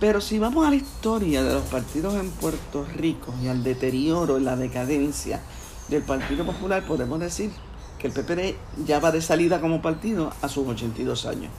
Pero 0.00 0.22
si 0.22 0.38
vamos 0.38 0.66
a 0.66 0.70
la 0.70 0.76
historia 0.76 1.42
de 1.42 1.52
los 1.52 1.64
partidos 1.64 2.14
en 2.14 2.30
Puerto 2.30 2.86
Rico 2.96 3.34
y 3.42 3.48
al 3.48 3.62
deterioro 3.62 4.38
y 4.38 4.44
la 4.44 4.56
decadencia 4.56 5.42
del 5.88 6.02
Partido 6.02 6.46
Popular, 6.46 6.86
podemos 6.86 7.20
decir 7.20 7.50
que 7.98 8.06
el 8.06 8.14
PPD 8.14 8.56
ya 8.86 8.98
va 8.98 9.12
de 9.12 9.20
salida 9.20 9.60
como 9.60 9.82
partido 9.82 10.32
a 10.40 10.48
sus 10.48 10.66
82 10.66 11.26
años. 11.26 11.50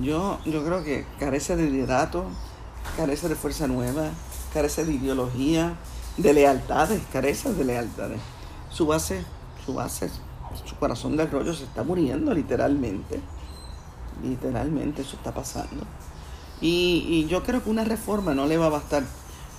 Yo, 0.00 0.38
yo 0.44 0.64
creo 0.64 0.84
que 0.84 1.06
carece 1.18 1.56
de 1.56 1.68
liderato, 1.68 2.24
carece 2.96 3.28
de 3.28 3.34
fuerza 3.34 3.66
nueva, 3.66 4.10
carece 4.54 4.84
de 4.84 4.92
ideología, 4.92 5.76
de 6.16 6.32
lealtades, 6.32 7.02
carece 7.12 7.52
de 7.52 7.64
lealtades. 7.64 8.20
Su 8.70 8.86
base, 8.86 9.24
su 9.64 9.74
base, 9.74 10.08
su 10.64 10.76
corazón 10.76 11.16
del 11.16 11.30
rollo 11.30 11.52
se 11.52 11.64
está 11.64 11.82
muriendo 11.82 12.32
literalmente. 12.32 13.20
Literalmente 14.22 15.02
eso 15.02 15.16
está 15.16 15.34
pasando. 15.34 15.84
Y, 16.60 17.04
y 17.08 17.26
yo 17.26 17.42
creo 17.42 17.62
que 17.62 17.70
una 17.70 17.84
reforma 17.84 18.34
no 18.34 18.46
le 18.46 18.56
va 18.56 18.66
a 18.66 18.70
bastar 18.70 19.04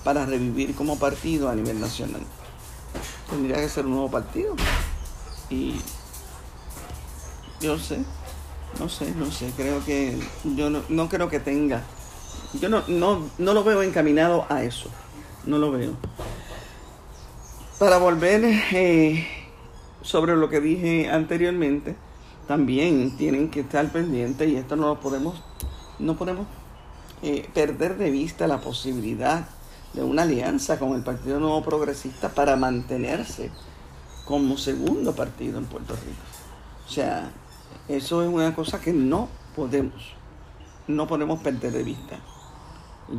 para 0.04 0.24
revivir 0.26 0.74
como 0.74 0.98
partido 0.98 1.50
a 1.50 1.54
nivel 1.54 1.80
nacional. 1.80 2.22
Tendría 3.28 3.56
que 3.56 3.68
ser 3.68 3.84
un 3.86 3.92
nuevo 3.92 4.10
partido. 4.10 4.54
Y 5.50 5.80
yo 7.60 7.78
sé, 7.78 8.04
no 8.78 8.88
sé, 8.88 9.12
no 9.14 9.30
sé, 9.30 9.52
creo 9.56 9.84
que 9.84 10.18
yo 10.44 10.70
no, 10.70 10.82
no 10.88 11.08
creo 11.08 11.28
que 11.28 11.40
tenga, 11.40 11.82
yo 12.60 12.68
no, 12.68 12.82
no, 12.88 13.28
no 13.38 13.54
lo 13.54 13.64
veo 13.64 13.82
encaminado 13.82 14.46
a 14.48 14.62
eso, 14.62 14.90
no 15.44 15.58
lo 15.58 15.70
veo. 15.70 15.92
Para 17.78 17.98
volver 17.98 18.42
eh, 18.72 19.26
sobre 20.02 20.36
lo 20.36 20.48
que 20.48 20.60
dije 20.60 21.10
anteriormente, 21.10 21.96
también 22.46 23.16
tienen 23.16 23.50
que 23.50 23.60
estar 23.60 23.90
pendientes 23.90 24.48
y 24.48 24.56
esto 24.56 24.76
no 24.76 24.88
lo 24.88 25.00
podemos, 25.00 25.42
no 25.98 26.16
podemos 26.16 26.46
eh, 27.22 27.48
perder 27.54 27.96
de 27.96 28.10
vista 28.10 28.46
la 28.46 28.60
posibilidad 28.60 29.46
de 29.92 30.02
una 30.02 30.22
alianza 30.22 30.78
con 30.78 30.94
el 30.94 31.02
Partido 31.02 31.38
Nuevo 31.38 31.62
Progresista 31.62 32.28
para 32.30 32.56
mantenerse 32.56 33.50
como 34.24 34.56
segundo 34.56 35.14
partido 35.14 35.58
en 35.58 35.66
Puerto 35.66 35.94
Rico. 35.94 36.22
O 36.86 36.90
sea, 36.90 37.30
eso 37.88 38.22
es 38.22 38.28
una 38.28 38.54
cosa 38.54 38.80
que 38.80 38.92
no 38.92 39.28
podemos, 39.56 40.14
no 40.88 41.06
podemos 41.06 41.40
perder 41.40 41.72
de 41.72 41.82
vista. 41.82 42.18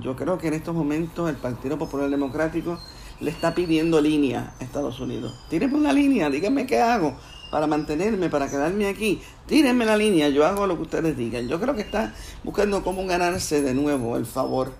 Yo 0.01 0.15
creo 0.15 0.37
que 0.37 0.47
en 0.47 0.53
estos 0.53 0.73
momentos 0.73 1.29
el 1.29 1.35
Partido 1.35 1.77
Popular 1.77 2.09
Democrático 2.09 2.77
le 3.19 3.29
está 3.29 3.53
pidiendo 3.53 3.99
línea 4.01 4.53
a 4.59 4.63
Estados 4.63 4.99
Unidos. 4.99 5.33
Tírenme 5.49 5.77
una 5.77 5.93
línea, 5.93 6.29
díganme 6.29 6.65
qué 6.65 6.79
hago 6.79 7.15
para 7.51 7.67
mantenerme, 7.67 8.29
para 8.29 8.49
quedarme 8.49 8.87
aquí. 8.87 9.21
Tírenme 9.45 9.85
la 9.85 9.97
línea, 9.97 10.29
yo 10.29 10.45
hago 10.45 10.65
lo 10.65 10.77
que 10.77 10.83
ustedes 10.83 11.17
digan. 11.17 11.47
Yo 11.47 11.59
creo 11.59 11.75
que 11.75 11.81
está 11.81 12.15
buscando 12.43 12.83
cómo 12.83 13.05
ganarse 13.05 13.61
de 13.61 13.73
nuevo 13.73 14.15
el 14.15 14.25
favor 14.25 14.73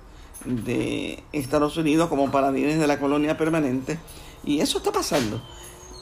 de 0.45 1.23
Estados 1.33 1.77
Unidos 1.77 2.09
como 2.09 2.31
paladines 2.31 2.79
de 2.79 2.87
la 2.87 2.99
colonia 2.99 3.37
permanente. 3.37 3.99
Y 4.43 4.61
eso 4.61 4.79
está 4.79 4.91
pasando. 4.91 5.41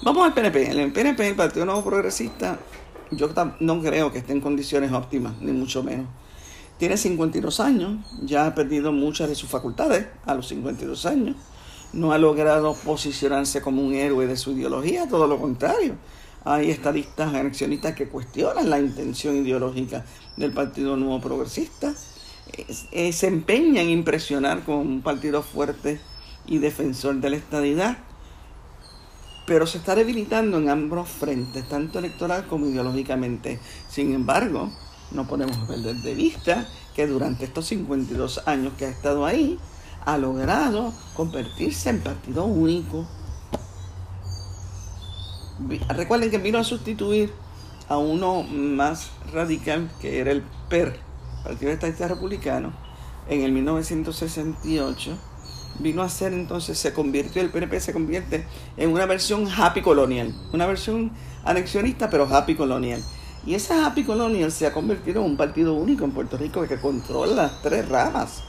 Vamos 0.03 0.25
al 0.25 0.33
PNP. 0.33 0.71
El 0.71 0.93
PNP, 0.93 1.29
el 1.29 1.35
Partido 1.35 1.65
Nuevo 1.65 1.83
Progresista, 1.83 2.59
yo 3.11 3.29
no 3.59 3.81
creo 3.81 4.11
que 4.11 4.19
esté 4.19 4.33
en 4.33 4.41
condiciones 4.41 4.91
óptimas, 4.91 5.33
ni 5.41 5.51
mucho 5.51 5.83
menos. 5.83 6.07
Tiene 6.77 6.95
52 6.95 7.59
años, 7.59 7.97
ya 8.23 8.45
ha 8.45 8.55
perdido 8.55 8.91
muchas 8.91 9.27
de 9.27 9.35
sus 9.35 9.49
facultades 9.49 10.07
a 10.25 10.33
los 10.33 10.47
52 10.47 11.05
años. 11.05 11.35
No 11.91 12.13
ha 12.13 12.17
logrado 12.17 12.73
posicionarse 12.73 13.61
como 13.61 13.81
un 13.81 13.93
héroe 13.93 14.27
de 14.27 14.37
su 14.37 14.51
ideología, 14.51 15.07
todo 15.07 15.27
lo 15.27 15.39
contrario. 15.39 15.95
Hay 16.45 16.71
estadistas 16.71 17.33
anexionistas 17.33 17.95
que 17.95 18.07
cuestionan 18.07 18.69
la 18.69 18.79
intención 18.79 19.35
ideológica 19.35 20.05
del 20.37 20.53
Partido 20.53 20.95
Nuevo 20.95 21.19
Progresista. 21.19 21.93
se 23.11 23.27
empeña 23.27 23.81
en 23.81 23.89
impresionar 23.89 24.63
con 24.63 24.77
un 24.77 25.01
partido 25.01 25.41
fuerte 25.41 25.99
y 26.45 26.59
defensor 26.59 27.15
de 27.15 27.29
la 27.29 27.35
estadidad 27.35 27.97
pero 29.49 29.65
se 29.65 29.79
está 29.79 29.95
debilitando 29.95 30.59
en 30.59 30.69
ambos 30.69 31.09
frentes, 31.09 31.67
tanto 31.67 31.97
electoral 31.97 32.45
como 32.45 32.67
ideológicamente. 32.67 33.59
Sin 33.89 34.13
embargo, 34.13 34.69
no 35.09 35.25
podemos 35.25 35.57
perder 35.67 35.95
de 35.95 36.13
vista 36.13 36.67
que 36.95 37.07
durante 37.07 37.45
estos 37.45 37.65
52 37.65 38.43
años 38.45 38.73
que 38.77 38.85
ha 38.85 38.89
estado 38.89 39.25
ahí, 39.25 39.57
ha 40.05 40.19
logrado 40.19 40.93
convertirse 41.15 41.89
en 41.89 42.01
partido 42.01 42.45
único. 42.45 43.07
Recuerden 45.87 46.29
que 46.29 46.37
vino 46.37 46.59
a 46.59 46.63
sustituir 46.63 47.33
a 47.87 47.97
uno 47.97 48.43
más 48.43 49.09
radical 49.33 49.89
que 49.99 50.19
era 50.19 50.29
el 50.29 50.43
PER, 50.69 50.99
Partido 51.43 51.71
Estadista 51.71 52.07
Republicano, 52.07 52.71
en 53.27 53.41
el 53.41 53.51
1968 53.51 55.17
vino 55.79 56.01
a 56.01 56.09
ser 56.09 56.33
entonces, 56.33 56.77
se 56.77 56.93
convirtió, 56.93 57.41
el 57.41 57.49
PNP 57.49 57.79
se 57.79 57.93
convierte 57.93 58.45
en 58.77 58.91
una 58.91 59.05
versión 59.05 59.47
happy 59.47 59.81
colonial, 59.81 60.33
una 60.51 60.65
versión 60.65 61.11
anexionista 61.43 62.09
pero 62.09 62.25
happy 62.25 62.55
colonial. 62.55 63.01
Y 63.45 63.55
esa 63.55 63.85
happy 63.85 64.03
colonial 64.03 64.51
se 64.51 64.67
ha 64.67 64.73
convertido 64.73 65.21
en 65.21 65.31
un 65.31 65.37
partido 65.37 65.73
único 65.73 66.03
en 66.03 66.11
Puerto 66.11 66.37
Rico 66.37 66.67
que 66.67 66.77
controla 66.77 67.35
las 67.35 67.61
tres 67.61 67.87
ramas. 67.87 68.43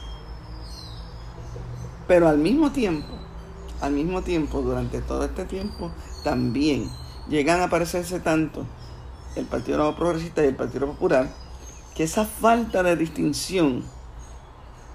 Pero 2.07 2.27
al 2.27 2.37
mismo 2.37 2.71
tiempo, 2.71 3.07
al 3.79 3.93
mismo 3.93 4.21
tiempo, 4.21 4.61
durante 4.61 5.01
todo 5.01 5.23
este 5.23 5.45
tiempo, 5.45 5.91
también 6.23 6.89
llegan 7.29 7.61
a 7.61 7.65
aparecerse 7.65 8.19
tanto 8.19 8.65
el 9.35 9.45
Partido 9.45 9.77
Nuevo 9.77 9.95
Progresista 9.95 10.43
y 10.43 10.47
el 10.47 10.55
Partido 10.55 10.87
Popular, 10.87 11.29
que 11.95 12.03
esa 12.03 12.25
falta 12.25 12.83
de 12.83 12.95
distinción 12.97 13.83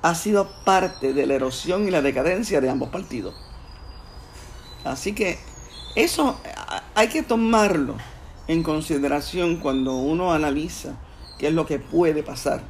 ha 0.07 0.15
sido 0.15 0.49
parte 0.65 1.13
de 1.13 1.27
la 1.27 1.35
erosión 1.35 1.89
y 1.89 1.91
la 1.91 2.01
decadencia 2.01 2.61
de 2.61 2.71
ambos 2.71 2.91
partidos. 2.91 3.35
Así 4.85 5.15
que 5.15 5.37
eso 5.97 6.39
hay 6.95 7.09
que 7.09 7.25
tomarlo 7.25 7.97
en 8.47 8.63
consideración 8.63 9.57
cuando 9.57 9.97
uno 9.97 10.33
analiza 10.33 10.95
qué 11.41 11.49
es 11.49 11.55
lo 11.55 11.67
que 11.67 11.81
puede 11.81 12.23
pasar 12.23 12.63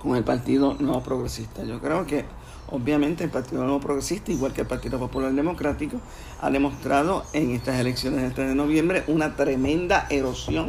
con 0.00 0.16
el 0.16 0.24
Partido 0.24 0.74
Nuevo 0.80 1.04
Progresista. 1.04 1.62
Yo 1.62 1.78
creo 1.78 2.04
que 2.04 2.24
obviamente 2.72 3.22
el 3.22 3.30
Partido 3.30 3.62
Nuevo 3.62 3.78
Progresista, 3.78 4.32
igual 4.32 4.52
que 4.52 4.62
el 4.62 4.66
Partido 4.66 4.98
Popular 4.98 5.32
Democrático, 5.32 6.00
ha 6.40 6.50
demostrado 6.50 7.26
en 7.32 7.52
estas 7.52 7.78
elecciones 7.78 8.22
del 8.22 8.34
3 8.34 8.48
de 8.48 8.54
noviembre 8.56 9.04
una 9.06 9.36
tremenda 9.36 10.08
erosión 10.10 10.68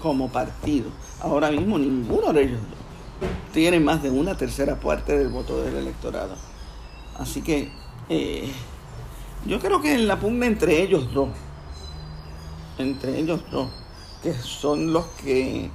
como 0.00 0.30
partido. 0.30 0.86
Ahora 1.20 1.50
mismo 1.50 1.78
ninguno 1.78 2.32
de 2.32 2.44
ellos 2.44 2.60
tiene 3.52 3.80
más 3.80 4.02
de 4.02 4.10
una 4.10 4.36
tercera 4.36 4.78
parte 4.80 5.16
del 5.16 5.28
voto 5.28 5.62
del 5.62 5.76
electorado. 5.76 6.34
Así 7.18 7.42
que 7.42 7.70
eh, 8.08 8.50
yo 9.46 9.60
creo 9.60 9.80
que 9.80 9.94
en 9.94 10.08
la 10.08 10.18
pugna 10.18 10.46
entre 10.46 10.82
ellos 10.82 11.12
dos, 11.12 11.28
entre 12.78 13.18
ellos 13.18 13.42
dos, 13.50 13.70
que 14.22 14.32
son 14.32 14.92
los 14.92 15.06
que 15.22 15.70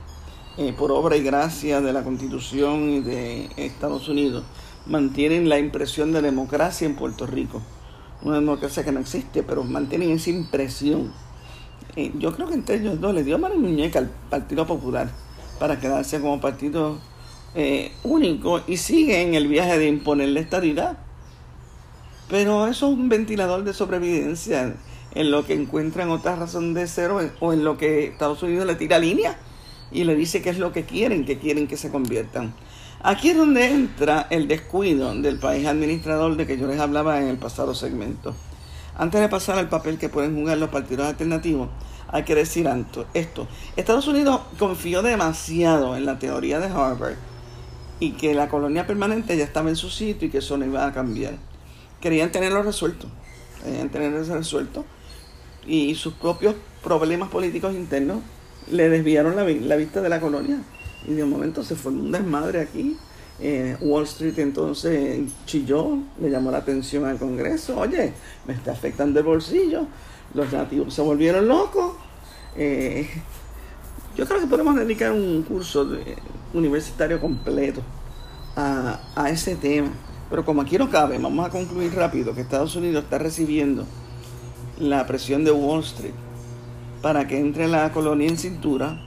eh, 0.58 0.74
por 0.74 0.92
obra 0.92 1.16
y 1.16 1.24
gracia 1.24 1.80
de 1.80 1.94
la 1.94 2.04
Constitución 2.04 2.90
y 2.90 3.00
de 3.00 3.50
Estados 3.56 4.10
Unidos 4.10 4.44
mantienen 4.86 5.48
la 5.48 5.60
impresión 5.60 6.12
de 6.12 6.22
democracia 6.22 6.86
en 6.86 6.96
Puerto 6.96 7.26
Rico. 7.26 7.62
Una 8.24 8.36
democracia 8.36 8.84
que 8.84 8.92
no 8.92 9.00
existe, 9.00 9.44
pero 9.44 9.64
mantienen 9.64 10.12
esa 10.12 10.32
impresión. 10.32 11.14
Eh, 11.96 12.12
yo 12.18 12.34
creo 12.36 12.48
que 12.48 12.56
entre 12.56 12.76
ellos 12.76 13.00
dos 13.00 13.14
le 13.14 13.24
dio 13.24 13.40
mano 13.40 13.56
muñeca 13.56 14.00
al 14.00 14.10
Partido 14.30 14.68
Popular 14.68 15.10
para 15.60 15.80
quedarse 15.80 16.20
como 16.20 16.42
partido 16.42 16.98
eh, 17.56 17.92
único 18.04 18.62
y 18.68 18.78
sigue 18.78 19.22
en 19.22 19.34
el 19.34 19.48
viaje 19.48 19.78
de 19.78 19.88
imponer 19.88 20.30
la 20.30 20.40
estadidad. 20.40 20.98
Pero 22.30 22.68
eso 22.68 22.88
es 22.88 22.94
un 22.94 23.10
ventilador 23.10 23.64
de 23.64 23.74
sobrevivencia 23.74 24.76
en 25.16 25.32
lo 25.32 25.46
que 25.46 25.54
encuentran 25.54 26.12
otra 26.12 26.36
razón 26.36 26.74
de 26.74 26.88
cero 26.88 27.20
o 27.40 27.54
en 27.54 27.64
lo 27.64 27.78
que 27.78 28.06
Estados 28.06 28.44
Unidos 28.44 28.68
le 28.68 28.76
tira 28.76 29.00
línea. 29.00 29.38
y 29.92 30.04
le 30.04 30.14
dice 30.16 30.44
qué 30.44 30.52
es 30.52 30.60
lo 30.60 30.72
que 30.72 30.84
quieren, 30.86 31.26
que 31.26 31.40
quieren 31.40 31.66
que 31.66 31.76
se 31.76 31.90
conviertan. 31.90 32.54
Aquí 33.02 33.30
es 33.30 33.38
donde 33.38 33.66
entra 33.66 34.28
el 34.30 34.48
descuido 34.48 35.16
del 35.16 35.40
país 35.40 35.66
administrador 35.66 36.36
de 36.38 36.46
que 36.46 36.60
yo 36.60 36.68
les 36.68 36.80
hablaba 36.80 37.20
en 37.20 37.28
el 37.28 37.38
pasado 37.38 37.74
segmento. 37.74 38.36
Antes 38.96 39.20
de 39.20 39.30
pasar 39.30 39.58
al 39.58 39.68
papel 39.68 39.98
que 39.98 40.10
pueden 40.10 40.36
jugar 40.36 40.60
los 40.60 40.70
partidos 40.70 41.08
alternativos, 41.08 41.70
hay 42.08 42.24
que 42.24 42.36
decir 42.36 42.70
esto. 43.16 43.48
Estados 43.76 44.08
Unidos 44.08 44.42
confió 44.60 45.02
demasiado 45.02 45.96
en 45.96 46.06
la 46.06 46.20
teoría 46.20 46.60
de 46.60 46.68
Harvard 46.68 47.16
y 48.00 48.12
que 48.12 48.34
la 48.34 48.48
colonia 48.48 48.88
permanente 48.88 49.38
ya 49.38 49.44
estaba 49.44 49.70
en 49.70 49.76
su 49.76 49.90
sitio 49.90 50.28
y 50.28 50.32
que 50.32 50.40
eso 50.40 50.58
no 50.58 50.66
iba 50.66 50.86
a 50.86 50.94
cambiar. 50.94 51.34
Querían 52.02 52.32
tenerlo 52.32 52.64
resuelto, 52.64 53.08
querían 53.64 53.90
tenerlo 53.90 54.24
resuelto 54.24 54.86
y 55.68 55.96
sus 55.96 56.14
propios 56.14 56.56
problemas 56.84 57.30
políticos 57.30 57.76
internos 57.76 58.20
le 58.72 58.90
desviaron 58.90 59.36
la, 59.36 59.76
vista 59.76 60.02
de 60.02 60.10
la 60.10 60.20
colonia 60.20 60.62
y 61.08 61.14
de 61.14 61.24
un 61.24 61.30
momento 61.30 61.64
se 61.64 61.76
formó 61.76 62.04
un 62.04 62.12
desmadre 62.12 62.62
aquí. 62.62 62.98
Eh, 63.42 63.78
Wall 63.80 64.04
Street 64.04 64.38
entonces 64.40 65.22
chilló, 65.46 65.98
le 66.20 66.30
llamó 66.30 66.52
la 66.52 66.58
atención 66.58 67.06
al 67.06 67.18
Congreso, 67.18 67.80
oye, 67.80 68.12
me 68.46 68.54
está 68.54 68.74
afectando 68.74 69.20
el 69.20 69.26
bolsillo, 69.26 69.88
los 70.34 70.52
nativos 70.52 70.94
se 70.94 71.02
volvieron 71.02 71.48
locos. 71.48 71.94
Eh, 72.58 73.08
yo 74.16 74.26
creo 74.26 74.40
que 74.40 74.48
podemos 74.48 74.76
dedicar 74.76 75.12
un 75.12 75.44
curso 75.44 75.88
universitario 76.54 77.20
completo 77.20 77.82
a, 78.56 79.00
a 79.16 79.30
ese 79.30 79.56
tema. 79.56 79.90
Pero 80.30 80.46
como 80.46 80.62
aquí 80.62 80.78
no 80.78 80.90
cabe, 80.90 81.18
vamos 81.18 81.46
a 81.46 81.50
concluir 81.50 81.94
rápido 81.96 82.36
que 82.36 82.42
Estados 82.42 82.76
Unidos 82.76 83.04
está 83.04 83.18
recibiendo 83.18 83.86
la 84.80 85.06
presión 85.08 85.44
de 85.44 85.52
Wall 85.52 85.82
Street 85.84 86.14
para 87.02 87.28
que 87.28 87.40
entre 87.40 87.68
la 87.68 87.92
colonia 87.92 88.28
en 88.28 88.38
cintura 88.38 89.02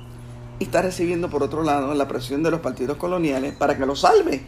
y 0.59 0.65
está 0.65 0.83
recibiendo 0.83 1.29
por 1.29 1.43
otro 1.43 1.63
lado 1.63 1.95
la 1.95 2.09
presión 2.09 2.43
de 2.43 2.51
los 2.51 2.61
partidos 2.61 2.97
coloniales 2.97 3.55
para 3.55 3.77
que 3.77 3.87
lo 3.87 3.97
salve. 3.97 4.47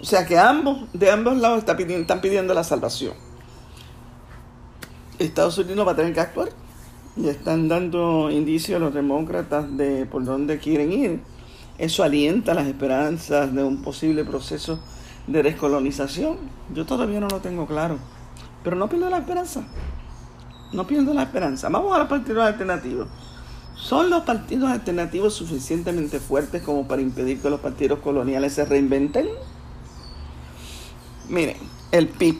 O 0.00 0.04
sea 0.04 0.26
que 0.26 0.38
ambos, 0.38 0.92
de 0.92 1.10
ambos 1.10 1.36
lados 1.36 1.64
pidiendo, 1.64 2.02
están 2.02 2.20
pidiendo 2.20 2.54
la 2.54 2.64
salvación. 2.64 3.14
Estados 5.18 5.56
Unidos 5.58 5.86
va 5.86 5.92
a 5.92 5.96
tener 5.96 6.12
que 6.12 6.20
actuar. 6.20 6.48
Y 7.16 7.28
están 7.28 7.68
dando 7.68 8.30
indicios 8.30 8.76
a 8.76 8.84
los 8.84 8.94
demócratas 8.94 9.76
de 9.76 10.06
por 10.06 10.24
dónde 10.24 10.58
quieren 10.58 10.92
ir. 10.92 11.20
Eso 11.78 12.02
alienta 12.02 12.54
las 12.54 12.66
esperanzas 12.66 13.54
de 13.54 13.62
un 13.62 13.82
posible 13.82 14.24
proceso 14.24 14.78
de 15.26 15.42
descolonización. 15.42 16.36
Yo 16.74 16.86
todavía 16.86 17.20
no 17.20 17.28
lo 17.28 17.40
tengo 17.40 17.66
claro. 17.66 17.98
Pero 18.62 18.76
no 18.76 18.88
pierdo 18.88 19.10
la 19.10 19.18
esperanza. 19.18 19.62
No 20.72 20.86
pierdo 20.86 21.12
la 21.12 21.24
esperanza. 21.24 21.68
Vamos 21.68 21.94
a 21.94 21.98
los 21.98 22.08
partidos 22.08 22.44
alternativos. 22.44 23.08
¿Son 23.74 24.10
los 24.10 24.22
partidos 24.22 24.70
alternativos 24.70 25.34
suficientemente 25.34 26.20
fuertes 26.20 26.62
como 26.62 26.86
para 26.86 27.02
impedir 27.02 27.40
que 27.40 27.50
los 27.50 27.60
partidos 27.60 27.98
coloniales 27.98 28.52
se 28.54 28.64
reinventen? 28.64 29.26
Miren, 31.28 31.56
el 31.90 32.08
PIB, 32.08 32.38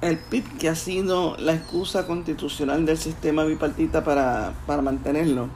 el 0.00 0.18
PIB 0.18 0.58
que 0.58 0.68
ha 0.68 0.74
sido 0.74 1.36
la 1.38 1.54
excusa 1.54 2.06
constitucional 2.06 2.86
del 2.86 2.98
sistema 2.98 3.44
bipartita 3.44 4.04
para, 4.04 4.54
para 4.66 4.82
mantenerlo, 4.82 5.48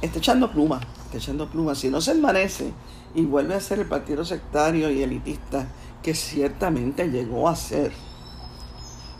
está 0.00 0.18
echando 0.18 0.50
pluma, 0.50 0.80
está 1.04 1.18
echando 1.18 1.48
pluma. 1.48 1.74
Si 1.74 1.88
no 1.88 2.00
se 2.00 2.12
envanece 2.12 2.72
y 3.14 3.24
vuelve 3.24 3.54
a 3.54 3.60
ser 3.60 3.80
el 3.80 3.86
partido 3.86 4.24
sectario 4.24 4.90
y 4.90 5.02
elitista 5.02 5.66
que 6.02 6.14
ciertamente 6.14 7.08
llegó 7.08 7.48
a 7.48 7.56
ser, 7.56 7.92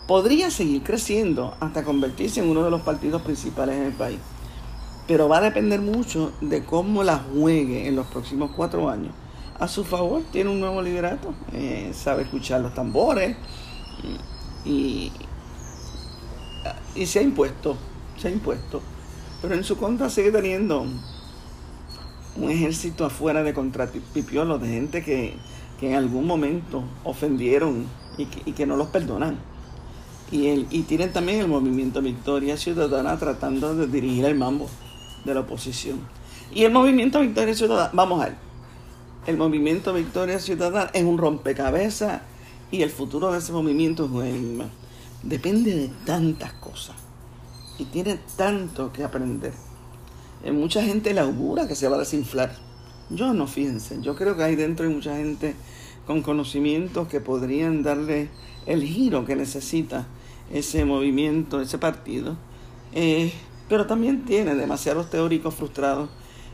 podría 0.07 0.51
seguir 0.51 0.83
creciendo 0.83 1.57
hasta 1.61 1.85
convertirse 1.85 2.41
en 2.41 2.49
uno 2.49 2.63
de 2.63 2.71
los 2.71 2.83
partidos 2.83 3.23
principales 3.23 3.77
en 3.77 3.83
el 3.83 3.93
país 3.93 4.21
pero 5.07 5.29
va 5.29 5.39
a 5.39 5.41
depender 5.41 5.81
mucho 5.81 6.33
de 6.41 6.65
cómo 6.65 7.05
la 7.05 7.19
juegue 7.19 7.87
en 7.87 7.97
los 7.97 8.07
próximos 8.07 8.51
cuatro 8.57 8.89
años. 8.91 9.13
A 9.59 9.69
su 9.69 9.85
favor 9.85 10.23
tiene 10.33 10.51
un 10.51 10.61
nuevo 10.61 10.83
liderato, 10.83 11.33
eh, 11.53 11.93
sabe 11.95 12.23
escuchar 12.23 12.61
los 12.61 12.75
tambores 12.75 13.37
y, 14.67 15.13
y, 16.95 17.07
se 17.07 17.21
ha 17.21 17.23
impuesto, 17.23 17.77
se 18.19 18.29
ha 18.29 18.31
impuesto. 18.31 18.83
Pero 19.41 19.55
en 19.55 19.65
su 19.65 19.77
contra 19.77 20.11
sigue 20.11 20.33
teniendo 20.33 20.85
un 22.37 22.51
ejército 22.51 23.05
afuera 23.05 23.43
de 23.43 23.55
contrapipiolos, 23.55 24.61
de 24.61 24.69
gente 24.69 25.03
que, 25.03 25.35
que 25.79 25.91
en 25.91 25.97
algún 25.97 26.27
momento 26.27 26.83
ofendieron 27.05 27.87
y 28.19 28.27
que, 28.27 28.67
no 28.67 28.77
los 28.77 28.89
perdonan. 28.89 29.39
Y, 30.31 30.49
el, 30.49 30.67
y 30.71 30.83
tienen 30.83 31.13
también 31.13 31.41
el 31.41 31.49
movimiento 31.49 32.03
Victoria 32.03 32.57
Ciudadana 32.57 33.17
tratando 33.19 33.75
de 33.75 33.87
dirigir 33.87 34.25
el 34.25 34.35
mambo 34.35 34.69
de 35.25 35.35
la 35.35 35.41
oposición. 35.41 36.01
Y 36.53 36.65
el 36.65 36.73
movimiento 36.73 37.21
Victoria 37.21 37.55
Ciudadana, 37.55 37.91
vamos 37.93 38.23
a 38.23 38.27
ver, 38.27 38.35
el 39.27 39.37
movimiento 39.37 39.93
Victoria 39.93 40.39
Ciudadana 40.41 40.91
es 40.93 41.05
un 41.05 41.19
rompecabezas 41.19 42.23
y 42.71 42.83
el 42.83 42.91
futuro 42.91 43.33
de 43.33 43.39
ese 43.39 43.53
movimiento 43.53 44.11
es 44.23 44.35
Depende 45.23 45.75
de 45.75 45.89
tantas 46.05 46.53
cosas 46.55 46.95
y 47.79 47.85
tiene 47.85 48.19
tanto 48.37 48.93
que 48.93 49.05
aprender. 49.05 49.53
En 50.45 50.55
eh, 50.55 50.59
mucha 50.59 50.83
gente 50.83 51.13
le 51.13 51.21
augura 51.21 51.67
que 51.67 51.75
se 51.75 51.89
va 51.89 51.97
a 51.97 52.01
desinflar. 52.01 52.55
Yo 53.11 53.33
no, 53.33 53.47
fíjense, 53.47 54.01
yo 54.03 54.15
creo 54.15 54.37
que 54.37 54.45
hay 54.45 54.57
dentro 54.57 54.87
hay 54.87 54.95
mucha 54.95 55.17
gente 55.17 55.55
con 56.07 56.23
conocimientos 56.23 57.09
que 57.09 57.21
podrían 57.21 57.83
darle 57.83 58.29
el 58.67 58.85
giro 58.85 59.25
que 59.25 59.37
necesita 59.37 60.07
ese 60.53 60.85
movimiento, 60.85 61.61
ese 61.61 61.79
partido. 61.79 62.37
Eh, 62.93 63.33
pero 63.69 63.87
también 63.87 64.25
tiene 64.25 64.55
demasiados 64.55 65.11
teóricos 65.11 65.55
frustrados 65.55 66.09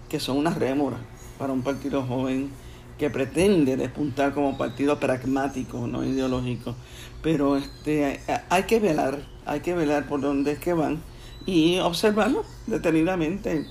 que 0.09 0.19
son 0.19 0.39
una 0.39 0.51
rémora 0.51 0.99
para 1.39 1.53
un 1.53 1.63
partido 1.63 2.03
joven 2.03 2.51
que 2.99 3.11
pretende 3.11 3.77
despuntar 3.77 4.35
como 4.35 4.57
partido 4.57 4.99
pragmático, 4.99 5.87
no 5.87 6.05
ideológico. 6.05 6.75
Pero 7.23 7.57
este, 7.57 8.21
hay 8.49 8.63
que 8.65 8.81
velar, 8.81 9.27
hay 9.47 9.61
que 9.61 9.75
velar 9.75 10.09
por 10.09 10.21
dónde 10.21 10.53
es 10.53 10.59
que 10.59 10.73
van 10.73 11.01
y 11.47 11.79
observarlo 11.79 12.45
detenidamente. 12.67 13.67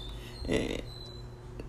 Eh, 0.47 0.83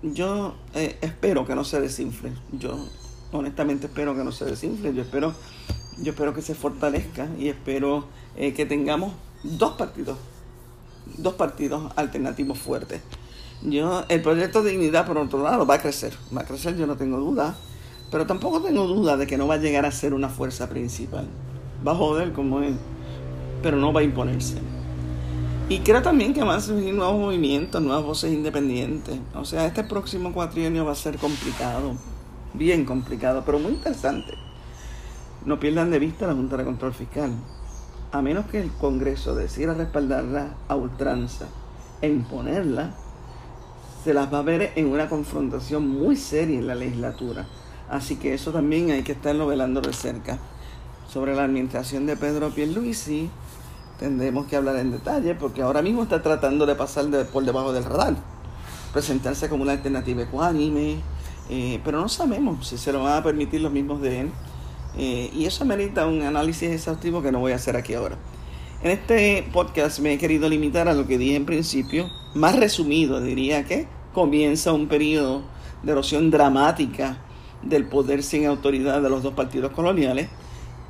yo 0.03 0.55
eh, 0.75 0.97
espero 1.01 1.47
que 1.47 1.55
no 1.55 1.65
se 1.65 1.81
desinfle. 1.81 2.33
Yo 2.53 2.87
honestamente 3.33 3.87
espero 3.87 4.15
que 4.15 4.25
no 4.25 4.33
se 4.33 4.45
desinfle. 4.45 4.95
Yo 4.95 5.03
espero, 5.03 5.35
yo 6.03 6.13
espero 6.13 6.35
que 6.35 6.43
se 6.43 6.55
fortalezca 6.55 7.29
y 7.39 7.49
espero 7.49 8.07
eh, 8.37 8.53
que 8.55 8.67
tengamos 8.67 9.13
dos 9.43 9.73
partidos 9.77 10.19
dos 11.17 11.35
partidos 11.35 11.93
alternativos 11.97 12.59
fuertes. 12.59 13.01
Yo, 13.65 14.05
el 14.09 14.23
proyecto 14.23 14.63
de 14.63 14.73
Dignidad, 14.73 15.07
por 15.07 15.19
otro 15.19 15.43
lado, 15.43 15.67
va 15.67 15.75
a 15.75 15.81
crecer. 15.81 16.13
Va 16.37 16.43
a 16.43 16.45
crecer, 16.45 16.77
yo 16.77 16.87
no 16.87 16.97
tengo 16.97 17.19
duda. 17.19 17.55
Pero 18.11 18.27
tampoco 18.27 18.61
tengo 18.61 18.87
duda 18.87 19.17
de 19.17 19.27
que 19.27 19.37
no 19.37 19.47
va 19.47 19.55
a 19.55 19.59
llegar 19.59 19.87
a 19.87 19.93
ser 19.93 20.15
una 20.15 20.29
fuerza 20.29 20.69
principal. 20.69 21.27
Va 21.87 21.93
a 21.93 21.95
joder 21.95 22.33
como 22.33 22.61
él, 22.61 22.77
pero 23.63 23.77
no 23.77 23.93
va 23.93 24.01
a 24.01 24.05
imponerse. 24.05 24.59
Y 25.69 25.79
creo 25.81 26.03
también 26.03 26.35
que 26.35 26.43
van 26.43 26.59
a 26.59 26.61
surgir 26.61 26.93
nuevos 26.93 27.19
movimientos, 27.19 27.81
nuevas 27.81 28.05
voces 28.05 28.33
independientes. 28.33 29.19
O 29.35 29.45
sea, 29.45 29.67
este 29.67 29.85
próximo 29.85 30.33
cuatrienio 30.33 30.85
va 30.85 30.93
a 30.93 30.97
ser 30.97 31.17
complicado, 31.17 31.95
bien 32.53 32.85
complicado, 32.85 33.43
pero 33.47 33.59
muy 33.59 33.73
interesante. 33.73 34.35
No 35.47 35.59
pierdan 35.59 35.91
de 35.91 35.99
vista 35.99 36.27
la 36.27 36.35
Junta 36.35 36.57
de 36.57 36.65
Control 36.65 36.93
Fiscal 36.93 37.33
a 38.13 38.21
menos 38.21 38.45
que 38.47 38.61
el 38.61 38.71
Congreso 38.71 39.35
decida 39.35 39.73
respaldarla 39.73 40.55
a 40.69 40.77
ultranza 40.77 41.47
e 42.03 42.09
imponerla, 42.09 42.95
se 44.03 44.15
las 44.15 44.33
va 44.33 44.39
a 44.39 44.43
ver 44.43 44.73
en 44.77 44.87
una 44.87 45.09
confrontación 45.09 45.89
muy 45.89 46.17
seria 46.17 46.59
en 46.59 46.67
la 46.67 46.75
legislatura. 46.75 47.47
Así 47.89 48.17
que 48.17 48.35
eso 48.35 48.53
también 48.53 48.91
hay 48.91 49.03
que 49.03 49.13
estarlo 49.13 49.47
velando 49.47 49.81
de 49.81 49.93
cerca. 49.93 50.39
Sobre 51.09 51.35
la 51.35 51.45
administración 51.45 52.07
de 52.07 52.17
Pedro 52.17 52.51
Pierluisi, 52.51 53.31
tendremos 53.99 54.47
que 54.47 54.57
hablar 54.57 54.77
en 54.77 54.91
detalle 54.91 55.35
porque 55.35 55.63
ahora 55.63 55.83
mismo 55.83 56.03
está 56.03 56.23
tratando 56.23 56.67
de 56.67 56.75
pasar 56.75 57.07
por 57.27 57.45
debajo 57.45 57.73
del 57.73 57.85
radar, 57.85 58.17
presentarse 58.93 59.49
como 59.49 59.63
una 59.63 59.73
alternativa 59.73 60.23
ecuánime, 60.23 60.97
eh, 61.51 61.81
pero 61.85 62.01
no 62.01 62.09
sabemos 62.09 62.67
si 62.67 62.79
se 62.79 62.93
lo 62.93 63.03
van 63.03 63.19
a 63.19 63.23
permitir 63.23 63.61
los 63.61 63.73
mismos 63.73 64.01
de 64.01 64.21
él 64.21 64.31
eh, 64.97 65.31
y 65.35 65.45
eso 65.45 65.65
merita 65.65 66.07
un 66.07 66.23
análisis 66.23 66.71
exhaustivo 66.71 67.23
que 67.23 67.33
no 67.33 67.41
voy 67.41 67.53
a 67.53 67.57
hacer 67.57 67.77
aquí 67.77 67.95
ahora. 67.95 68.17
En 68.85 68.91
este 68.91 69.49
podcast 69.53 70.01
me 70.01 70.13
he 70.13 70.19
querido 70.19 70.49
limitar 70.49 70.89
a 70.89 70.95
lo 70.95 71.07
que 71.07 71.17
dije 71.17 71.37
en 71.37 71.47
principio, 71.47 72.11
más 72.35 72.57
resumido 72.57 73.21
diría 73.21 73.65
que 73.65 73.87
comienza 74.13 74.73
un 74.73 74.89
periodo 74.89 75.43
de 75.85 75.93
erosión 75.93 76.33
dramática 76.33 77.19
del 77.63 77.87
poder 77.87 78.25
sin 78.25 78.45
autoridad 78.45 79.01
de 79.01 79.09
los 79.09 79.23
dos 79.23 79.35
partidos 79.35 79.71
coloniales. 79.71 80.31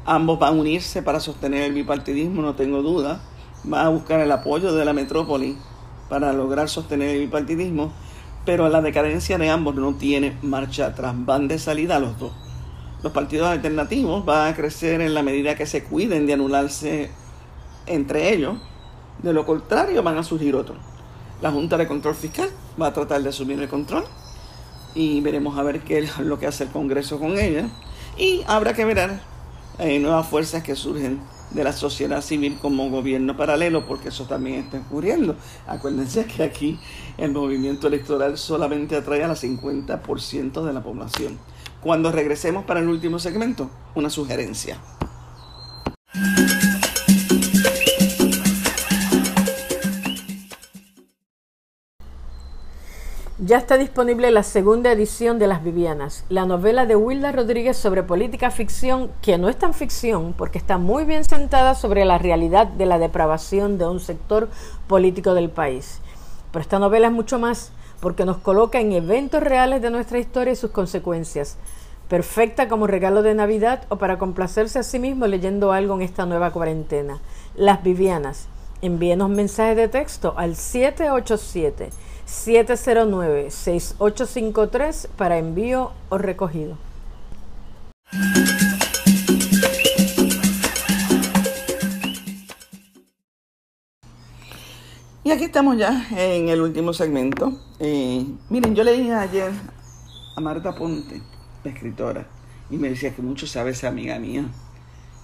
Ambos 0.06 0.38
van 0.38 0.54
a 0.54 0.60
unirse 0.60 1.02
para 1.02 1.20
sostener 1.20 1.64
el 1.64 1.74
bipartidismo, 1.74 2.40
no 2.40 2.54
tengo 2.54 2.80
duda. 2.80 3.20
Van 3.62 3.84
a 3.84 3.90
buscar 3.90 4.20
el 4.20 4.32
apoyo 4.32 4.72
de 4.72 4.86
la 4.86 4.94
metrópoli 4.94 5.58
para 6.08 6.32
lograr 6.32 6.70
sostener 6.70 7.10
el 7.10 7.20
bipartidismo, 7.20 7.92
pero 8.46 8.70
la 8.70 8.80
decadencia 8.80 9.36
de 9.36 9.50
ambos 9.50 9.74
no 9.74 9.96
tiene 9.96 10.38
marcha 10.40 10.86
atrás, 10.86 11.14
van 11.14 11.46
de 11.46 11.58
salida 11.58 11.98
los 11.98 12.18
dos 12.18 12.32
los 13.02 13.12
partidos 13.12 13.48
alternativos 13.48 14.24
van 14.24 14.52
a 14.52 14.54
crecer 14.54 15.00
en 15.00 15.12
la 15.12 15.24
medida 15.24 15.56
que 15.56 15.66
se 15.66 15.82
cuiden 15.82 16.26
de 16.26 16.34
anularse 16.34 17.10
entre 17.86 18.32
ellos. 18.32 18.56
De 19.22 19.32
lo 19.32 19.46
contrario, 19.46 20.02
van 20.02 20.18
a 20.18 20.24
surgir 20.24 20.54
otros. 20.56 20.78
La 21.40 21.50
Junta 21.50 21.76
de 21.76 21.86
Control 21.86 22.14
Fiscal 22.14 22.50
va 22.80 22.88
a 22.88 22.92
tratar 22.92 23.22
de 23.22 23.28
asumir 23.28 23.60
el 23.60 23.68
control 23.68 24.04
y 24.94 25.20
veremos 25.20 25.58
a 25.58 25.62
ver 25.62 25.80
qué 25.80 25.98
es 25.98 26.18
lo 26.18 26.38
que 26.38 26.46
hace 26.46 26.64
el 26.64 26.70
Congreso 26.70 27.18
con 27.18 27.38
ella. 27.38 27.68
Y 28.16 28.42
habrá 28.46 28.74
que 28.74 28.84
ver 28.84 29.20
eh, 29.78 29.98
nuevas 29.98 30.26
fuerzas 30.26 30.62
que 30.62 30.76
surgen 30.76 31.20
de 31.50 31.64
la 31.64 31.72
sociedad 31.72 32.22
civil 32.22 32.58
como 32.60 32.90
gobierno 32.90 33.36
paralelo, 33.36 33.86
porque 33.86 34.08
eso 34.08 34.24
también 34.24 34.60
está 34.60 34.78
ocurriendo. 34.78 35.36
Acuérdense 35.66 36.24
que 36.24 36.42
aquí 36.42 36.78
el 37.18 37.32
movimiento 37.32 37.88
electoral 37.88 38.38
solamente 38.38 38.96
atrae 38.96 39.22
al 39.24 39.36
50% 39.36 40.64
de 40.64 40.72
la 40.72 40.82
población. 40.82 41.38
Cuando 41.82 42.12
regresemos 42.12 42.64
para 42.64 42.80
el 42.80 42.88
último 42.88 43.18
segmento, 43.18 43.70
una 43.94 44.08
sugerencia. 44.08 44.78
Ya 53.44 53.58
está 53.58 53.76
disponible 53.76 54.30
la 54.30 54.44
segunda 54.44 54.92
edición 54.92 55.40
de 55.40 55.48
Las 55.48 55.64
Vivianas, 55.64 56.24
la 56.28 56.46
novela 56.46 56.86
de 56.86 56.94
Wilda 56.94 57.32
Rodríguez 57.32 57.76
sobre 57.76 58.04
política 58.04 58.52
ficción, 58.52 59.10
que 59.20 59.36
no 59.36 59.48
es 59.48 59.58
tan 59.58 59.74
ficción 59.74 60.32
porque 60.32 60.58
está 60.58 60.78
muy 60.78 61.02
bien 61.04 61.24
sentada 61.24 61.74
sobre 61.74 62.04
la 62.04 62.18
realidad 62.18 62.68
de 62.68 62.86
la 62.86 63.00
depravación 63.00 63.78
de 63.78 63.88
un 63.88 63.98
sector 63.98 64.48
político 64.86 65.34
del 65.34 65.50
país. 65.50 65.98
Pero 66.52 66.62
esta 66.62 66.78
novela 66.78 67.08
es 67.08 67.12
mucho 67.12 67.40
más 67.40 67.72
porque 67.98 68.24
nos 68.24 68.36
coloca 68.36 68.78
en 68.78 68.92
eventos 68.92 69.42
reales 69.42 69.82
de 69.82 69.90
nuestra 69.90 70.20
historia 70.20 70.52
y 70.52 70.56
sus 70.56 70.70
consecuencias. 70.70 71.56
Perfecta 72.06 72.68
como 72.68 72.86
regalo 72.86 73.24
de 73.24 73.34
Navidad 73.34 73.86
o 73.88 73.96
para 73.96 74.18
complacerse 74.18 74.78
a 74.78 74.84
sí 74.84 75.00
mismo 75.00 75.26
leyendo 75.26 75.72
algo 75.72 75.96
en 75.96 76.02
esta 76.02 76.26
nueva 76.26 76.52
cuarentena. 76.52 77.18
Las 77.56 77.82
Vivianas. 77.82 78.46
Envíenos 78.82 79.30
mensajes 79.30 79.76
de 79.76 79.88
texto 79.88 80.34
al 80.36 80.54
787 80.54 81.90
709-6853 82.32 85.08
para 85.16 85.38
envío 85.38 85.92
o 86.08 86.18
recogido. 86.18 86.76
Y 95.24 95.30
aquí 95.30 95.44
estamos 95.44 95.76
ya 95.76 96.08
en 96.10 96.48
el 96.48 96.62
último 96.62 96.92
segmento. 96.92 97.52
Eh, 97.78 98.26
miren, 98.48 98.74
yo 98.74 98.82
leí 98.82 99.08
ayer 99.10 99.52
a 100.34 100.40
Marta 100.40 100.74
Ponte, 100.74 101.22
la 101.62 101.70
escritora, 101.70 102.26
y 102.70 102.76
me 102.76 102.88
decía 102.88 103.14
que 103.14 103.22
mucho 103.22 103.46
sabe 103.46 103.70
esa 103.70 103.88
amiga 103.88 104.18
mía. 104.18 104.46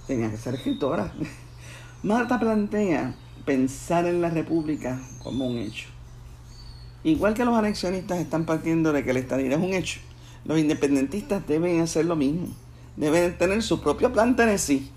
Tenía 0.07 0.31
que 0.31 0.37
ser 0.37 0.55
escritora. 0.55 1.11
Marta 2.03 2.39
plantea 2.39 3.15
pensar 3.45 4.05
en 4.05 4.21
la 4.21 4.29
República 4.29 5.01
como 5.21 5.47
un 5.47 5.57
hecho. 5.57 5.89
Igual 7.03 7.33
que 7.33 7.45
los 7.45 7.57
anexionistas 7.57 8.19
están 8.19 8.45
partiendo 8.45 8.91
de 8.91 9.03
que 9.03 9.13
la 9.13 9.19
estadía 9.19 9.51
es 9.51 9.57
un 9.57 9.73
hecho, 9.73 9.99
los 10.45 10.57
independentistas 10.57 11.45
deben 11.47 11.81
hacer 11.81 12.05
lo 12.05 12.15
mismo. 12.15 12.47
Deben 12.97 13.37
tener 13.37 13.63
su 13.63 13.81
propio 13.81 14.11
plan 14.11 14.35
Tennessee. 14.35 14.89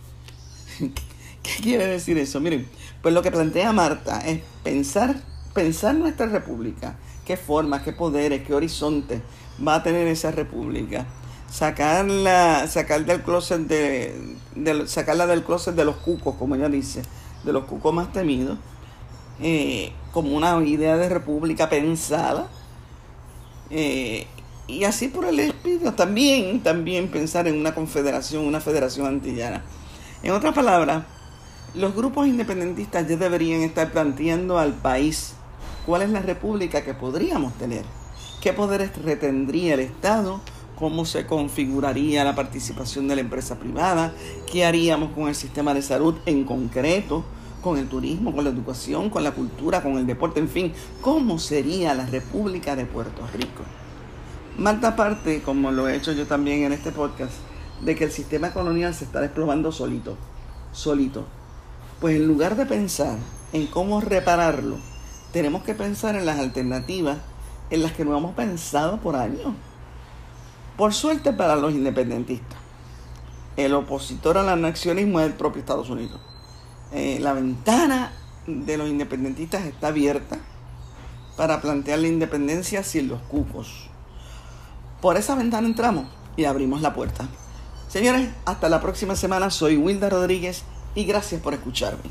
¿Qué 1.42 1.62
quiere 1.62 1.86
decir 1.86 2.18
eso? 2.18 2.40
Miren, 2.40 2.68
pues 3.00 3.14
lo 3.14 3.22
que 3.22 3.30
plantea 3.30 3.72
Marta 3.72 4.20
es 4.20 4.40
pensar, 4.62 5.20
pensar 5.54 5.94
nuestra 5.94 6.26
república, 6.26 6.96
qué 7.24 7.36
formas, 7.36 7.82
qué 7.82 7.92
poderes, 7.92 8.42
qué 8.46 8.54
horizonte 8.54 9.22
va 9.64 9.76
a 9.76 9.82
tener 9.82 10.06
esa 10.06 10.30
república. 10.30 11.06
Sacarla, 11.50 12.66
sacar 12.66 13.04
del 13.04 13.22
closet 13.22 13.60
de, 13.60 14.86
sacarla 14.86 15.26
del 15.26 15.44
closet 15.44 15.74
de 15.74 15.84
los 15.84 15.96
cucos, 15.96 16.36
como 16.36 16.54
ella 16.54 16.68
dice, 16.68 17.02
de 17.44 17.52
los 17.52 17.64
cucos 17.64 17.92
más 17.92 18.12
temidos 18.12 18.58
eh, 19.40 19.92
como 20.12 20.36
una 20.36 20.62
idea 20.64 20.96
de 20.96 21.08
república 21.08 21.68
pensada. 21.68 22.48
Eh, 23.70 24.26
y 24.66 24.84
así 24.84 25.08
por 25.08 25.24
el 25.24 25.40
espíritu, 25.40 25.92
también, 25.92 26.62
también 26.62 27.08
pensar 27.08 27.48
en 27.48 27.58
una 27.58 27.74
confederación, 27.74 28.46
una 28.46 28.60
federación 28.60 29.06
antillana. 29.06 29.62
En 30.22 30.32
otras 30.32 30.54
palabras, 30.54 31.04
los 31.74 31.94
grupos 31.94 32.26
independentistas 32.26 33.08
ya 33.08 33.16
deberían 33.16 33.62
estar 33.62 33.90
planteando 33.90 34.58
al 34.58 34.74
país 34.74 35.34
cuál 35.86 36.02
es 36.02 36.10
la 36.10 36.20
república 36.20 36.82
que 36.84 36.94
podríamos 36.94 37.54
tener, 37.54 37.84
qué 38.40 38.52
poderes 38.52 38.96
retendría 39.02 39.74
el 39.74 39.80
Estado, 39.80 40.40
cómo 40.76 41.04
se 41.04 41.26
configuraría 41.26 42.24
la 42.24 42.34
participación 42.34 43.08
de 43.08 43.16
la 43.16 43.20
empresa 43.22 43.58
privada, 43.58 44.12
qué 44.50 44.64
haríamos 44.64 45.12
con 45.12 45.28
el 45.28 45.34
sistema 45.34 45.74
de 45.74 45.82
salud 45.82 46.14
en 46.26 46.44
concreto, 46.44 47.24
con 47.62 47.79
el 47.79 47.88
turismo, 47.88 48.35
con 48.35 48.44
la 48.44 48.51
educación, 48.51 49.09
con 49.09 49.25
la 49.25 49.31
cultura, 49.31 49.83
con 49.83 49.96
el 49.96 50.07
deporte, 50.07 50.40
en 50.40 50.48
fin, 50.48 50.72
¿cómo 51.01 51.38
sería 51.38 51.94
la 51.94 52.05
República 52.05 52.77
de 52.77 52.85
Puerto 52.85 53.27
Rico? 53.33 53.62
Malta 54.59 54.96
parte, 54.96 55.40
como 55.40 55.70
lo 55.70 55.88
he 55.88 55.96
hecho 55.96 56.12
yo 56.12 56.27
también 56.27 56.64
en 56.64 56.72
este 56.72 56.92
podcast, 56.92 57.33
de 57.81 57.94
que 57.94 58.05
el 58.05 58.12
sistema 58.12 58.53
colonial 58.53 58.94
se 58.94 59.05
está 59.05 59.20
desplomando 59.20 59.72
solito, 59.72 60.16
solito. 60.72 61.25
Pues 62.01 62.16
en 62.16 62.27
lugar 62.27 62.57
de 62.57 62.66
pensar 62.66 63.16
en 63.53 63.66
cómo 63.66 64.01
repararlo, 64.01 64.77
tenemos 65.33 65.62
que 65.62 65.75
pensar 65.75 66.16
en 66.16 66.27
las 66.27 66.38
alternativas 66.38 67.18
en 67.70 67.83
las 67.83 67.92
que 67.92 68.05
no 68.05 68.16
hemos 68.16 68.35
pensado 68.35 68.98
por 68.98 69.16
años. 69.16 69.55
Por 70.77 70.92
suerte 70.92 71.33
para 71.33 71.57
los 71.57 71.72
independentistas, 71.72 72.59
el 73.57 73.72
opositor 73.75 74.37
al 74.37 74.48
anexionismo 74.48 75.20
es 75.20 75.27
el 75.27 75.35
propio 75.35 75.61
Estados 75.61 75.88
Unidos. 75.88 76.20
Eh, 76.92 77.18
la 77.20 77.33
ventana 77.33 78.12
de 78.46 78.76
los 78.76 78.88
independentistas 78.88 79.64
está 79.64 79.88
abierta 79.88 80.38
para 81.37 81.61
plantear 81.61 81.98
la 82.00 82.09
independencia 82.09 82.83
sin 82.83 83.09
los 83.09 83.20
cucos. 83.22 83.88
Por 85.00 85.16
esa 85.16 85.35
ventana 85.35 85.66
entramos 85.66 86.07
y 86.37 86.44
abrimos 86.44 86.83
la 86.83 86.94
puerta. 86.94 87.26
Señores, 87.88 88.31
hasta 88.44 88.68
la 88.68 88.81
próxima 88.81 89.16
semana. 89.16 89.50
Soy 89.50 89.76
Wilda 89.76 90.09
Rodríguez 90.09 90.64
y 90.94 91.05
gracias 91.05 91.40
por 91.40 91.55
escucharme. 91.55 92.11